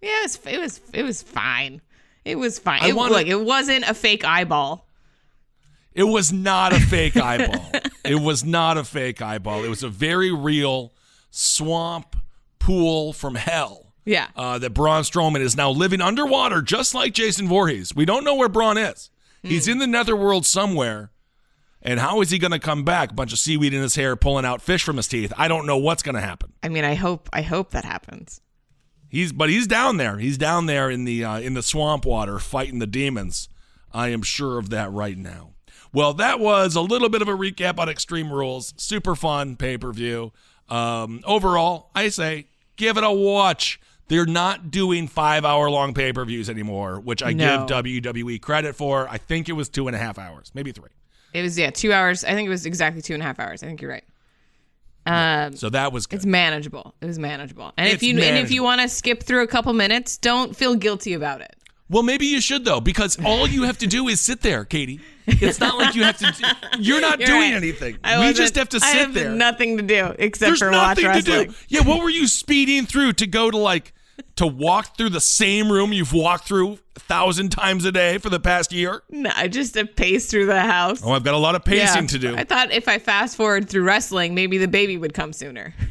[0.03, 0.11] yeah.
[0.11, 1.80] It was it was it was fine.
[2.26, 2.82] It was fine.
[2.82, 4.86] I It, wanna- look, it wasn't a fake eyeball.
[5.94, 7.72] It was not a fake eyeball.
[8.05, 9.64] It was not a fake eyeball.
[9.64, 10.92] It was a very real
[11.30, 12.14] swamp
[12.59, 13.86] pool from hell.
[14.07, 14.28] Yeah.
[14.34, 17.94] Uh, that Braun Strowman is now living underwater, just like Jason Voorhees.
[17.94, 19.11] We don't know where Braun is.
[19.42, 21.11] He's in the netherworld somewhere.
[21.82, 23.12] And how is he going to come back?
[23.12, 25.32] A bunch of seaweed in his hair, pulling out fish from his teeth.
[25.36, 26.52] I don't know what's going to happen.
[26.62, 28.40] I mean, I hope I hope that happens.
[29.09, 30.18] He's but he's down there.
[30.18, 33.48] He's down there in the uh, in the swamp water fighting the demons.
[33.92, 35.52] I am sure of that right now.
[35.92, 38.74] Well, that was a little bit of a recap on Extreme Rules.
[38.76, 40.32] Super fun pay per view.
[40.68, 43.80] Um, overall, I say give it a watch.
[44.09, 47.66] They're not doing five hour long pay per views anymore, which I No.
[47.66, 49.09] give WWE credit for.
[49.09, 50.90] I think it was two and a half hours, maybe three.
[51.32, 52.24] It was yeah, two hours.
[52.24, 53.62] I think it was exactly two and a half hours.
[53.62, 54.04] I think you're right.
[55.07, 56.16] Um, So that was good.
[56.16, 56.94] it's manageable.
[57.00, 57.72] It was manageable.
[57.76, 60.57] And if It's you and if you want to skip through a couple minutes, don't
[60.57, 61.54] feel guilty about it.
[61.88, 65.00] Well, maybe you should though, because all you have to do is sit there, Katie.
[65.28, 66.32] It's not like you have to.
[66.32, 66.44] Do,
[66.80, 67.54] you're not You're doing right.
[67.54, 67.98] anything.
[68.02, 69.30] I we just have to I sit have there.
[69.30, 71.48] Nothing to do except There's for watch wrestling.
[71.48, 71.54] do.
[71.68, 73.92] Yeah, what were you speeding through to go to like
[74.36, 78.30] to walk through the same room you've walked through a thousand times a day for
[78.30, 79.02] the past year?
[79.10, 81.00] No, I just to pace through the house.
[81.04, 82.08] Oh, I've got a lot of pacing Yeah.
[82.08, 82.36] to do.
[82.36, 85.74] I thought if I fast forward through wrestling, maybe the baby would come sooner.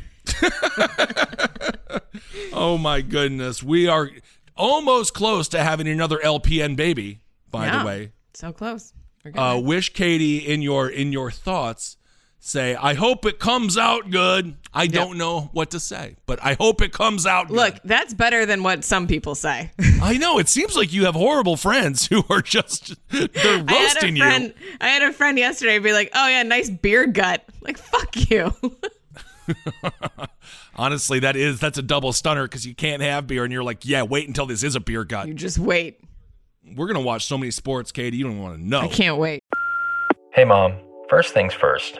[2.58, 4.10] Oh my goodness, we are
[4.56, 7.20] almost close to having another LPN baby.
[7.52, 7.80] By Yeah.
[7.80, 8.94] the way, So close.
[9.36, 11.98] Uh, wish Katie in your in your thoughts
[12.46, 16.54] say, "I hope it comes out good." I don't know what to say, but I
[16.54, 17.48] hope it comes out.
[17.48, 17.56] good.
[17.56, 19.72] Look, that's better than what some people say.
[20.02, 23.30] I know it seems like you have horrible friends who are just they're
[23.68, 24.54] I roasting friend.
[24.60, 24.70] you.
[24.82, 28.54] I had a friend yesterday be like, "Oh yeah, nice beer gut." Like, fuck you.
[30.76, 33.86] Honestly, that is that's a double stunner because you can't have beer, and you're like,
[33.86, 35.28] yeah, wait until this is a beer gut.
[35.28, 36.00] you just wait.
[36.76, 38.18] We're gonna watch so many sports, Katie.
[38.18, 38.82] You don't want to know.
[38.82, 39.42] I can't wait.
[40.34, 40.76] Hey, Mom.
[41.10, 42.00] First things first,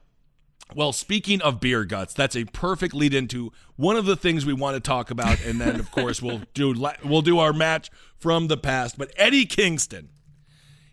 [0.73, 4.53] Well, speaking of beer guts, that's a perfect lead into one of the things we
[4.53, 8.47] want to talk about, and then of course we'll do we'll do our match from
[8.47, 8.97] the past.
[8.97, 10.09] But Eddie Kingston,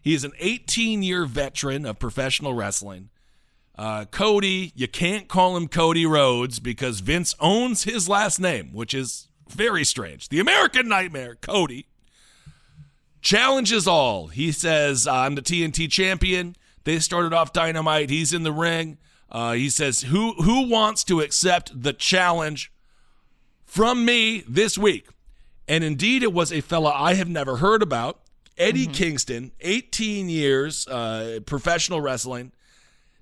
[0.01, 3.11] he is an 18 year veteran of professional wrestling.
[3.77, 8.93] Uh, Cody, you can't call him Cody Rhodes because Vince owns his last name, which
[8.93, 10.29] is very strange.
[10.31, 11.87] The American Nightmare, Cody
[13.21, 14.29] challenges all.
[14.29, 16.57] He says, I'm the TNT champion.
[16.83, 18.11] They started off dynamite.
[18.11, 18.99] He's in the ring.
[19.31, 22.73] Uh, he says, who, who wants to accept the challenge
[23.65, 25.07] from me this week?
[25.67, 28.21] And indeed, it was a fella I have never heard about.
[28.57, 32.53] Eddie Kingston, 18 years, uh, professional wrestling.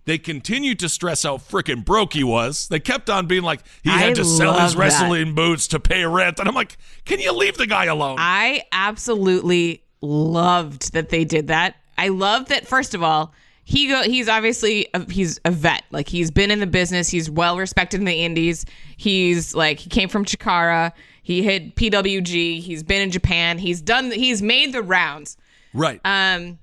[0.06, 2.68] They continued to stress how freaking broke he was.
[2.68, 4.78] They kept on being like, he had I to sell his love that.
[4.78, 6.38] wrestling boots to pay rent.
[6.38, 8.16] And I'm like, can you leave the guy alone?
[8.20, 11.74] I absolutely loved that they did that.
[11.98, 12.68] I love that.
[12.68, 13.34] First of all,
[13.68, 14.04] he go.
[14.04, 15.82] He's obviously a, he's a vet.
[15.90, 17.08] Like he's been in the business.
[17.08, 18.64] He's well respected in the indies.
[18.96, 20.92] He's like he came from Chikara.
[21.20, 22.60] He hit PWG.
[22.62, 23.58] He's been in Japan.
[23.58, 24.12] He's done.
[24.12, 25.36] He's made the rounds.
[25.74, 26.00] right.
[26.04, 26.60] Um,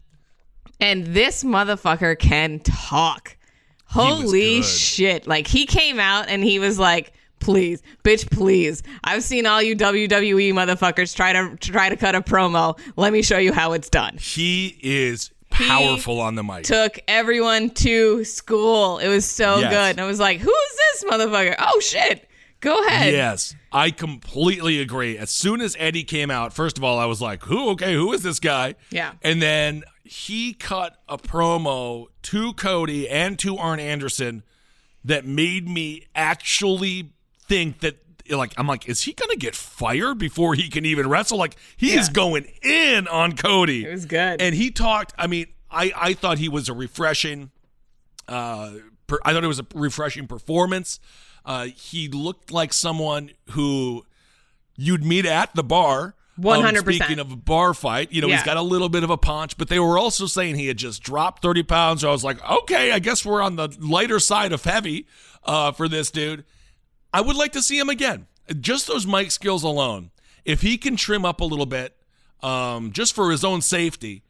[0.80, 3.36] and this motherfucker can talk.
[3.86, 5.28] Holy shit.
[5.28, 8.82] Like he came out and he was like, please, bitch, please.
[9.04, 12.80] I've seen all you WWE motherfuckers try to try to cut a promo.
[12.96, 14.18] Let me show you how it's done.
[14.18, 16.64] He is powerful on the mic.
[16.64, 18.98] Took everyone to school.
[19.00, 19.72] It was so Yes.
[19.72, 19.90] good.
[19.92, 21.56] And I was like, who is this motherfucker?
[21.60, 22.28] Oh shit.
[22.60, 23.12] Go ahead.
[23.14, 25.18] Yes, I completely agree.
[25.18, 27.72] As soon as Eddie came out, first of all, I was like, "Who?
[27.72, 29.12] Okay, who is this guy?" Yeah.
[29.22, 34.44] And then he cut a promo to Cody and to Arn Anderson
[35.04, 37.12] that made me actually
[37.50, 37.98] think that,
[38.30, 41.38] like, I'm like, is he gonna get fired before he can even wrestle?
[41.38, 43.86] Like, he is going in on Cody.
[43.86, 44.42] It was good.
[44.42, 45.14] And he talked.
[45.18, 47.52] I mean, I I thought he was a refreshing.
[48.28, 48.72] Uh,
[49.08, 51.00] per, I thought it was a refreshing performance.
[51.46, 54.06] Uh, he looked like someone who
[54.76, 56.16] you'd meet at the bar.
[56.40, 56.78] 100%.
[56.78, 59.18] Um, speaking of a bar fight, you know, he's got a little bit of a
[59.18, 62.02] punch, but they were also saying he had just dropped 30 pounds.
[62.02, 65.06] So I was like, okay, I guess we're on the lighter side of heavy
[65.44, 66.44] uh, for this dude.
[67.14, 68.28] I would like to see him again.
[68.60, 70.12] Just those mic skills alone.
[70.44, 71.96] If he can trim up a little bit,
[72.42, 74.24] um, just for his own safety,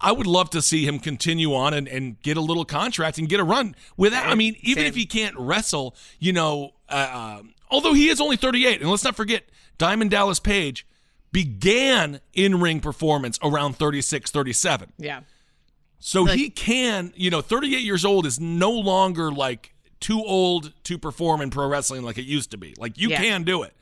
[0.00, 3.28] I would love to see him continue on and, and get a little contract and
[3.28, 4.26] get a run without.
[4.26, 4.88] I mean, even Same.
[4.88, 9.04] if he can't wrestle, you know, uh, um, although he is only 38, and let's
[9.04, 9.44] not forget,
[9.76, 10.86] Diamond Dallas Page
[11.32, 14.92] began in ring performance around 36, 37.
[14.98, 15.20] Yeah.
[15.98, 20.72] So Like- he can, you know, 38 years old is no longer like too old
[20.84, 22.74] to perform in pro wrestling like it used to be.
[22.78, 23.18] Like you Yeah.
[23.20, 23.74] can do it.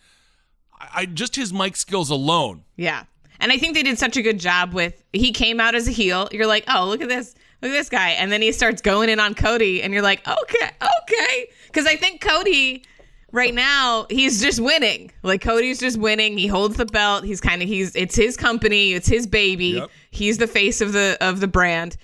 [0.78, 2.64] I, I just his mic skills alone.
[2.76, 3.04] Yeah.
[3.40, 5.92] And I think they did such a good job with he came out as a
[5.92, 6.28] heel.
[6.32, 7.34] You're like, oh, look at this.
[7.62, 8.10] Look at this guy.
[8.10, 10.70] And then he starts going in on Cody, and you're like, okay,
[11.02, 11.48] okay.
[11.66, 12.84] Because I think Cody
[13.32, 15.12] right now, he's just winning.
[15.22, 16.36] Like Cody's just winning.
[16.38, 17.24] He holds the belt.
[17.24, 19.66] He's kind of he's it's his company, it's his baby.
[19.66, 19.90] Yep.
[20.10, 21.96] He's the face of the of the brand.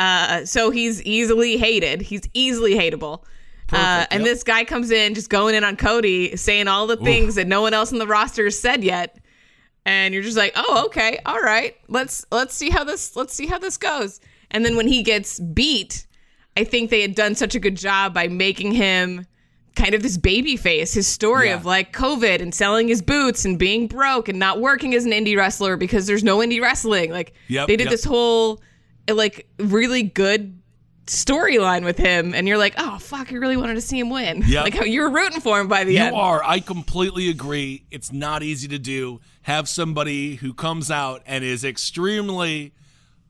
[0.00, 2.00] Uh, so he's easily hated.
[2.00, 3.24] He's easily hateable.
[3.72, 4.32] Uh, and yep.
[4.32, 7.60] this guy comes in just going in on Cody, saying all the things that no
[7.60, 9.18] one else in the roster has said yet
[9.88, 11.74] and you're just like, "Oh, okay, all right.
[11.88, 15.40] Let's let's see how this let's see how this goes." And then when he gets
[15.40, 16.06] beat,
[16.56, 19.26] I think they had done such a good job by making him
[19.76, 21.54] kind of this baby face, his story Yeah.
[21.54, 25.12] of like COVID and selling his boots and being broke and not working as an
[25.12, 27.10] indie wrestler because there's no indie wrestling.
[27.10, 27.90] Like Yep, they did yep.
[27.92, 28.60] this whole
[29.08, 30.57] like really good
[31.08, 34.44] storyline with him and you're like, "Oh, fuck, I really wanted to see him win."
[34.46, 36.14] Yeah, like how you were rooting for him by the You end.
[36.14, 36.42] You are.
[36.44, 37.84] I completely agree.
[37.90, 39.20] It's not easy to do.
[39.42, 42.72] Have somebody who comes out and is extremely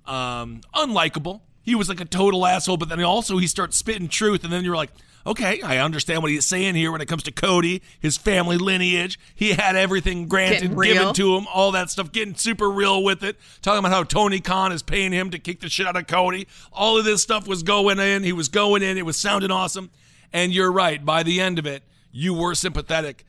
[0.06, 1.40] um, unlikable.
[1.62, 4.64] He was like a total asshole, but then also he starts spitting truth, and then
[4.64, 4.90] you're like,
[5.28, 9.18] okay, I understand what he's saying here when it comes to Cody, his family lineage.
[9.34, 13.36] He had everything granted, given to him, all that stuff, getting super real with it.
[13.62, 16.48] Talking about how Tony Khan is paying him to kick the shit out of Cody.
[16.72, 18.24] All of this stuff was going in.
[18.24, 18.98] He was going in.
[18.98, 19.90] It was sounding awesome.
[20.32, 21.04] And you're right.
[21.04, 23.24] By the end of it, you were sympathetic.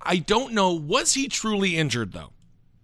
[0.00, 0.72] I don't know.
[0.72, 2.30] Was he truly injured though?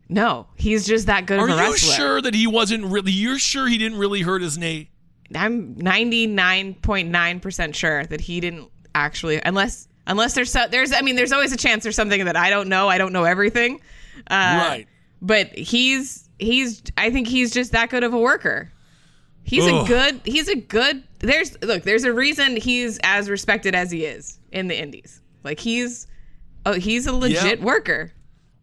[0.09, 3.12] no, he's just that good Are of a you sure that he wasn't really?
[3.12, 4.90] You're sure he didn't really hurt his knee?
[5.35, 11.33] I'm 99.9% sure that he didn't actually unless unless there's so, there's I mean there's
[11.33, 12.89] always a chance there's something that I don't know.
[12.89, 13.81] I don't know everything.
[14.28, 14.87] Uh, right.
[15.22, 18.72] But he's he's I think he's just that good of a worker.
[19.43, 23.91] He's a good he's a good there's look, there's a reason he's as respected as
[23.91, 25.20] he is in the indies.
[25.45, 26.07] Like he's
[26.66, 27.64] oh he's a legit Yeah.
[27.64, 28.12] worker.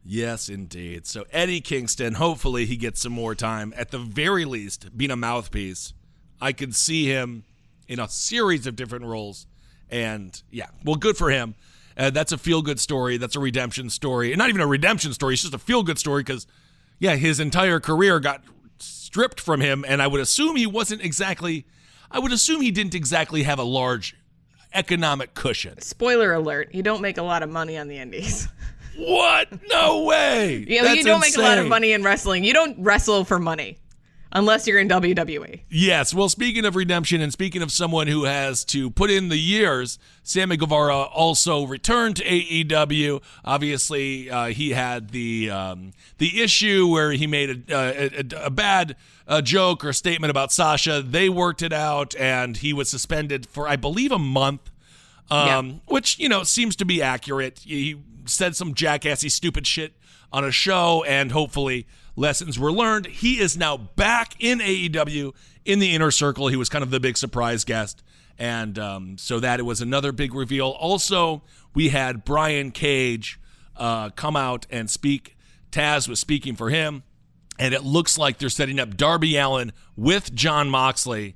[0.09, 1.05] Yes, indeed.
[1.05, 3.73] So Eddie Kingston, hopefully he gets some more time.
[3.75, 5.93] At the very least, being a mouthpiece,
[6.41, 7.43] I could see him
[7.87, 9.47] in a series of different roles.
[9.89, 11.55] And yeah, well, good for him.
[11.97, 13.17] Uh, that's a feel good story.
[13.17, 14.31] That's a redemption story.
[14.31, 15.33] And not even a redemption story.
[15.33, 16.45] It's just a feel good story because,
[16.99, 18.43] yeah, his entire career got
[18.79, 19.83] stripped from him.
[19.87, 21.65] And I would assume he wasn't exactly,
[22.11, 24.15] I would assume he didn't exactly have a large
[24.73, 25.81] economic cushion.
[25.81, 28.47] Spoiler alert, you don't make a lot of money on the indies.
[28.95, 29.47] What?
[29.69, 30.65] No way.
[30.67, 32.43] Yeah, That's you don't make a lot of money in wrestling.
[32.43, 33.77] You don't wrestle for money
[34.31, 34.87] unless you're in.
[34.87, 35.61] WWE.
[35.69, 36.13] Yes.
[36.13, 39.99] Well, speaking of redemption and speaking of someone who has to put in the years,
[40.23, 43.21] Sammy Guevara also returned to AEW.
[43.43, 48.49] Obviously, uh, he had the um, the issue where he made a, a, a, a
[48.49, 48.95] bad
[49.27, 51.01] uh, joke or statement about Sasha.
[51.01, 54.71] They worked it out, and he was suspended for, I believe, a month.
[55.29, 57.59] Um, which you know seems to be accurate.
[57.59, 59.93] He said some jackassy, stupid shit
[60.31, 61.85] on a show, and hopefully
[62.17, 63.05] lessons were learned.
[63.05, 66.49] He is now back in AEW in the inner circle.
[66.49, 68.03] He was kind of the big surprise guest,
[68.37, 70.67] and um, so that it was another big reveal.
[70.67, 71.43] Also,
[71.73, 73.39] we had Brian Cage
[73.77, 75.37] uh, come out and speak.
[75.71, 77.03] Taz was speaking for him,
[77.57, 81.35] and it looks like they're setting up Darby Allin with Jon Moxley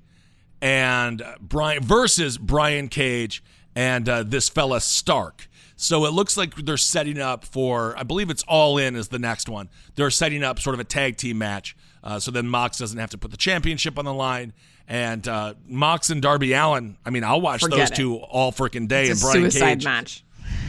[0.61, 3.43] and uh, Brian versus Brian Cage
[3.75, 5.47] and uh, this fella Stark.
[5.81, 9.17] So it looks like they're setting up for, I believe it's All In is the
[9.17, 9.67] next one.
[9.95, 11.75] They're setting up sort of a tag team match.
[12.03, 14.53] Uh, so then Mox doesn't have to put the championship on the line.
[14.87, 17.95] And uh, Mox and Darby Allin, I mean, I'll watch Forget those it.
[17.95, 19.07] two all freaking day.
[19.07, 20.23] It's a and Brian suicide Cage, match.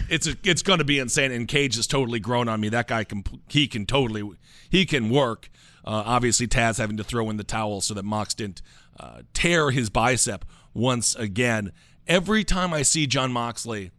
[0.08, 1.30] it's a, it's going to be insane.
[1.30, 2.70] And Cage has totally grown on me.
[2.70, 4.26] That guy can he can totally
[4.70, 5.50] he can work.
[5.84, 8.62] Uh, obviously, Taz having to throw in the towel so that Mox didn't
[8.98, 11.72] uh, tear his bicep once again.
[12.06, 13.90] Every time I see John Moxley,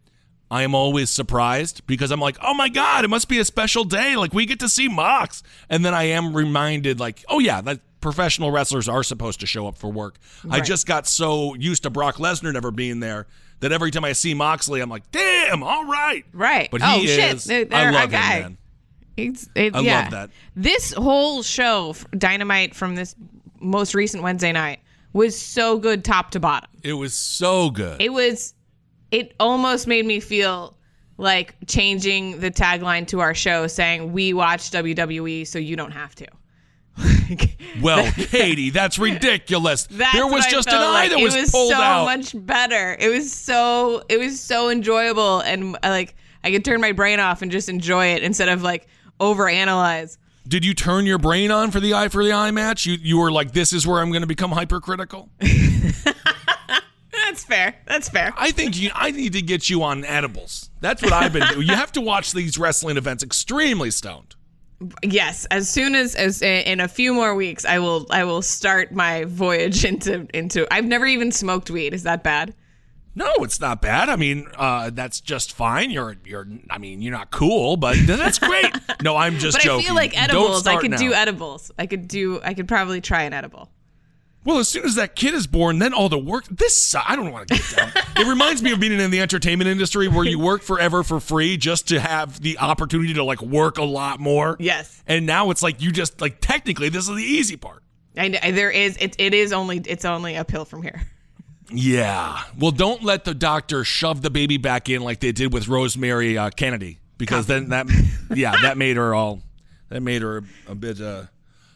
[0.54, 3.84] I am always surprised because I'm like, oh my god, it must be a special
[3.86, 4.16] day.
[4.16, 7.80] Like we get to see Mox, and then I am reminded, like, oh yeah, that
[8.02, 10.18] professional wrestlers are supposed to show up for work.
[10.48, 13.26] I just got so used to Brock Lesnar never being there
[13.62, 16.70] that every time I see Moxley, I'm like, damn, all right, Right.
[16.70, 17.34] But oh, he Oh, shit.
[17.36, 17.46] is.
[17.46, 18.20] They're- I love guy.
[18.36, 18.58] him, man.
[19.18, 20.02] It's, it, I yeah.
[20.02, 20.30] love that.
[20.56, 23.16] This whole show, Dynamite, from this
[23.60, 24.82] most recent Wednesday night,
[25.14, 26.70] was so good top to bottom.
[26.84, 28.02] It was so good.
[28.02, 28.54] It was,
[29.14, 30.76] it almost made me feel
[31.18, 36.16] like changing the tagline to our show, saying we watch WWE, so you don't have
[36.16, 36.28] to.
[37.82, 39.88] well, Katie, that's ridiculous.
[39.92, 41.10] That's there was just an eye like.
[41.10, 42.06] that was, it was pulled so out.
[42.06, 42.96] much better.
[43.00, 47.20] It was so it was so enjoyable and uh, like I could turn my brain
[47.20, 48.86] off and just enjoy it instead of like
[49.20, 50.20] overanalyze.
[50.48, 52.86] Did you turn your brain on for the eye for the eye match?
[52.86, 55.32] You you were like, this is where I'm going to become hypercritical.
[57.34, 57.74] That's fair.
[57.88, 58.32] That's fair.
[58.38, 60.70] I think you, I need to get you on edibles.
[60.82, 61.68] That's what I've been doing.
[61.68, 64.36] You have to watch these wrestling events extremely stoned.
[65.02, 68.92] Yes, as soon as as in a few more weeks, I will I will start
[68.92, 70.72] my voyage into into.
[70.72, 71.96] I've never even smoked weed.
[71.96, 72.54] Is that bad?
[73.16, 74.10] No, it's not bad.
[74.10, 75.90] I mean, uh, that's just fine.
[75.90, 76.48] You're you're.
[76.70, 78.72] I mean, you're not cool, but that's great.
[79.02, 79.86] No, I'm just But joking.
[79.86, 80.68] I feel like edibles.
[80.68, 80.98] I could now.
[80.98, 81.72] do edibles.
[81.80, 82.42] I could do.
[82.44, 83.72] I could probably try an edible.
[84.46, 86.46] Well, as soon as that kid is born, then all the work.
[86.50, 87.92] This I don't want to get down.
[88.18, 91.56] it reminds me of being in the entertainment industry where you work forever for free
[91.56, 94.58] just to have the opportunity to like work a lot more.
[94.60, 95.02] Yes.
[95.08, 97.84] And now it's like you just like technically this is the easy part.
[98.16, 99.16] And there is it.
[99.18, 99.78] It is only.
[99.86, 101.02] It's only uphill from here.
[101.72, 102.44] Yeah.
[102.58, 106.38] Well, don't let the doctor shove the baby back in like they did with Rosemary
[106.38, 107.88] uh, Kennedy because then that
[108.36, 109.42] yeah that made her all
[109.90, 111.24] that made her a bit uh,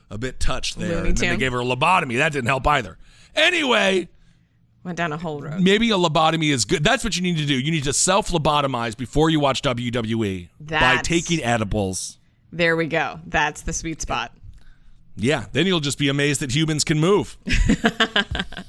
[0.10, 0.97] a bit touched there.
[0.97, 2.18] Looney And then they gave her a lobotomy.
[2.18, 2.97] That didn't help either.
[3.36, 4.10] Anyway.
[4.84, 5.62] Went down a whole road.
[5.62, 6.84] Maybe a lobotomy is good.
[6.84, 7.55] That's what you need to do.
[7.55, 12.18] You need to self lobotomize before you watch WWE by That's- taking edibles.
[12.51, 13.20] There we go.
[13.26, 14.32] That's the sweet spot.
[15.18, 17.38] Yeah, then you'll just be amazed that humans can move.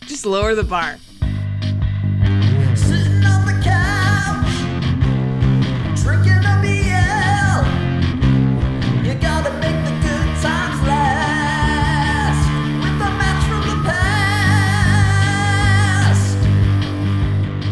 [0.07, 0.97] Just lower the bar.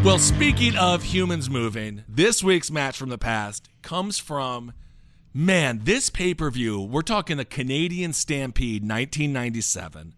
[0.06, 4.72] Well, speaking of humans moving, this week's match from the past comes from,
[5.34, 6.80] man, this pay per view.
[6.80, 10.14] We're talking the Canadian Stampede 1997.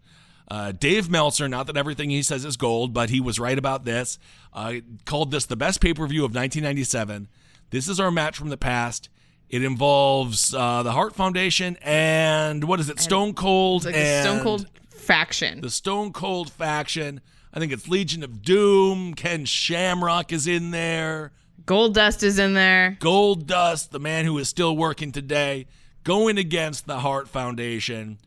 [0.47, 3.83] Uh, Dave Meltzer, not that everything he says is gold, but he was right about
[3.83, 4.19] this,
[4.53, 4.75] uh,
[5.05, 7.27] called this the best pay per view of 1997.
[7.71, 9.09] This is our match from the past.
[9.49, 14.43] It involves uh, the Hart Foundation and what is it, Stone Cold like the Stone
[14.43, 15.61] Cold faction.
[15.61, 17.21] the Stone Cold faction.
[17.53, 19.13] I think it's Legion of Doom.
[19.13, 21.31] Ken Shamrock is in there.
[21.65, 22.97] Goldust is in there.
[22.99, 25.67] Goldust, the man who is still working today,
[26.03, 28.19] going against the Hart Foundation.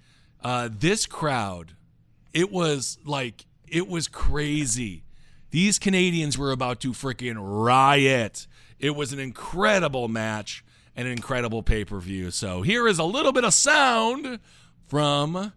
[0.42, 1.74] Uh, this crowd,
[2.32, 5.04] it was like, it was crazy.
[5.50, 8.46] These Canadians were about to freaking riot.
[8.78, 10.64] It was an incredible match,
[10.96, 12.30] an incredible pay per view.
[12.30, 14.40] So here is a little bit of sound
[14.86, 15.52] from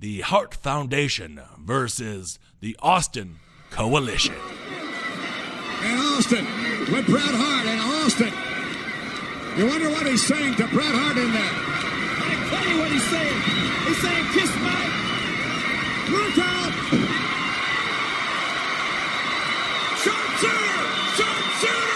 [0.00, 3.38] the Hart Foundation versus the Austin
[3.68, 4.34] Coalition.
[5.82, 6.46] And Austin
[6.90, 8.32] with Bret Hart and Austin.
[9.58, 11.42] You wonder what he's saying to Bret Hart in there.
[11.44, 13.40] I tell you what he's saying.
[13.84, 14.80] He's saying, kiss my.
[16.08, 16.72] Look out!
[20.00, 20.88] Sharpshooter!
[21.20, 21.84] Sharpshooter!
[21.84, 21.93] Animal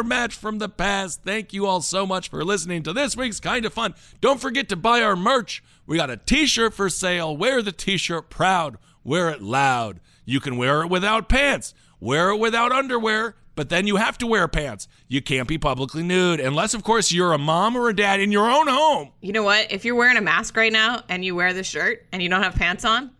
[0.00, 1.20] our match from the past.
[1.24, 3.94] Thank you all so much for listening to this week's Kind of Fun.
[4.22, 5.62] Don't forget to buy our merch.
[5.84, 7.36] We got a t shirt for sale.
[7.36, 10.00] Wear the t shirt proud, wear it loud.
[10.24, 14.26] You can wear it without pants, wear it without underwear, but then you have to
[14.26, 14.88] wear pants.
[15.06, 18.32] You can't be publicly nude, unless, of course, you're a mom or a dad in
[18.32, 19.10] your own home.
[19.20, 19.70] You know what?
[19.70, 22.42] If you're wearing a mask right now and you wear the shirt and you don't
[22.42, 23.10] have pants on,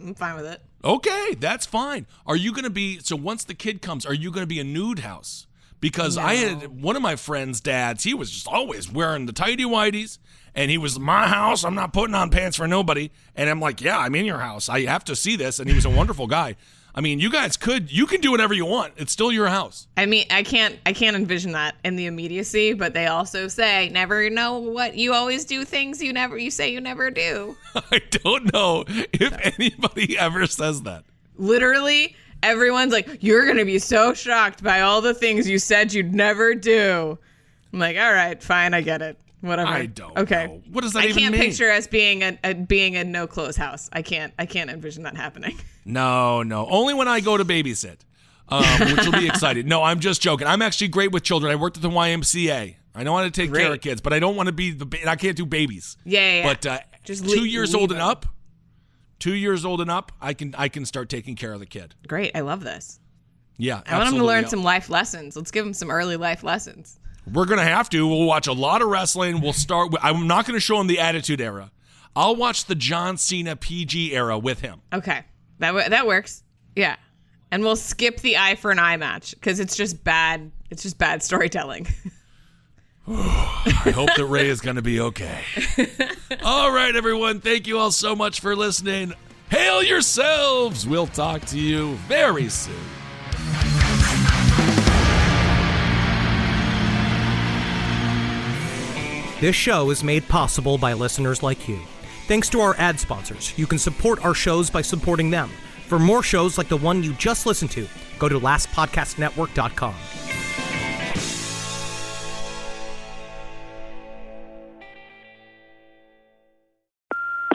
[0.00, 0.60] I'm fine with it.
[0.82, 2.08] Okay, that's fine.
[2.26, 4.58] Are you going to be so once the kid comes, are you going to be
[4.58, 5.46] a nude house?
[5.80, 9.64] Because I had one of my friends' dads, he was just always wearing the tidy
[9.64, 10.18] whities
[10.54, 11.64] and he was my house.
[11.64, 13.10] I'm not putting on pants for nobody.
[13.34, 14.68] And I'm like, yeah, I'm in your house.
[14.68, 15.58] I have to see this.
[15.58, 16.56] And he was a wonderful guy.
[16.92, 18.94] I mean, you guys could you can do whatever you want.
[18.96, 19.86] It's still your house.
[19.96, 23.88] I mean, I can't I can't envision that in the immediacy, but they also say
[23.90, 27.56] never know what you always do things you never you say you never do.
[27.74, 31.04] I don't know if anybody ever says that.
[31.36, 35.92] Literally, everyone's like, "You're going to be so shocked by all the things you said
[35.92, 37.18] you'd never do."
[37.72, 39.18] I'm like, "All right, fine, I get it.
[39.40, 40.46] Whatever." I don't Okay.
[40.46, 40.62] know.
[40.72, 41.26] What does that I even mean?
[41.26, 43.88] I can't picture us being a, a being a no clothes house.
[43.92, 45.56] I can't I can't envision that happening.
[45.86, 46.68] No, no.
[46.70, 47.96] Only when I go to babysit,
[48.50, 48.62] um,
[48.94, 49.66] which will be excited.
[49.66, 50.46] No, I'm just joking.
[50.46, 51.50] I'm actually great with children.
[51.50, 52.76] I worked at the YMCA.
[52.94, 54.84] I know how to take care of kids, but I don't want to be the.
[54.84, 55.96] Ba- I can't do babies.
[56.04, 56.42] Yeah, yeah, yeah.
[56.52, 58.26] But uh, Just two years leave old and up,
[59.20, 61.94] two years old and up, I can I can start taking care of the kid.
[62.08, 62.32] Great.
[62.34, 62.98] I love this.
[63.56, 65.36] Yeah, I want him to learn some life lessons.
[65.36, 66.98] Let's give him some early life lessons.
[67.30, 68.06] We're gonna have to.
[68.06, 69.40] We'll watch a lot of wrestling.
[69.42, 69.92] We'll start.
[69.92, 71.70] With, I'm not gonna show him the Attitude Era.
[72.16, 74.80] I'll watch the John Cena PG era with him.
[74.92, 75.24] Okay.
[75.58, 76.42] That w- that works.
[76.74, 76.96] Yeah.
[77.52, 80.50] And we'll skip the eye for an eye match because it's just bad.
[80.70, 81.86] It's just bad storytelling.
[83.12, 85.42] I hope that Rey is going to be okay.
[86.44, 87.40] all right, everyone.
[87.40, 89.14] Thank you all so much for listening.
[89.50, 90.86] Hail yourselves.
[90.86, 92.76] We'll talk to you very soon.
[99.40, 101.80] This show is made possible by listeners like you.
[102.28, 105.50] Thanks to our ad sponsors, you can support our shows by supporting them.
[105.88, 107.88] For more shows like the one you just listened to,
[108.20, 109.94] go to lastpodcastnetwork.com.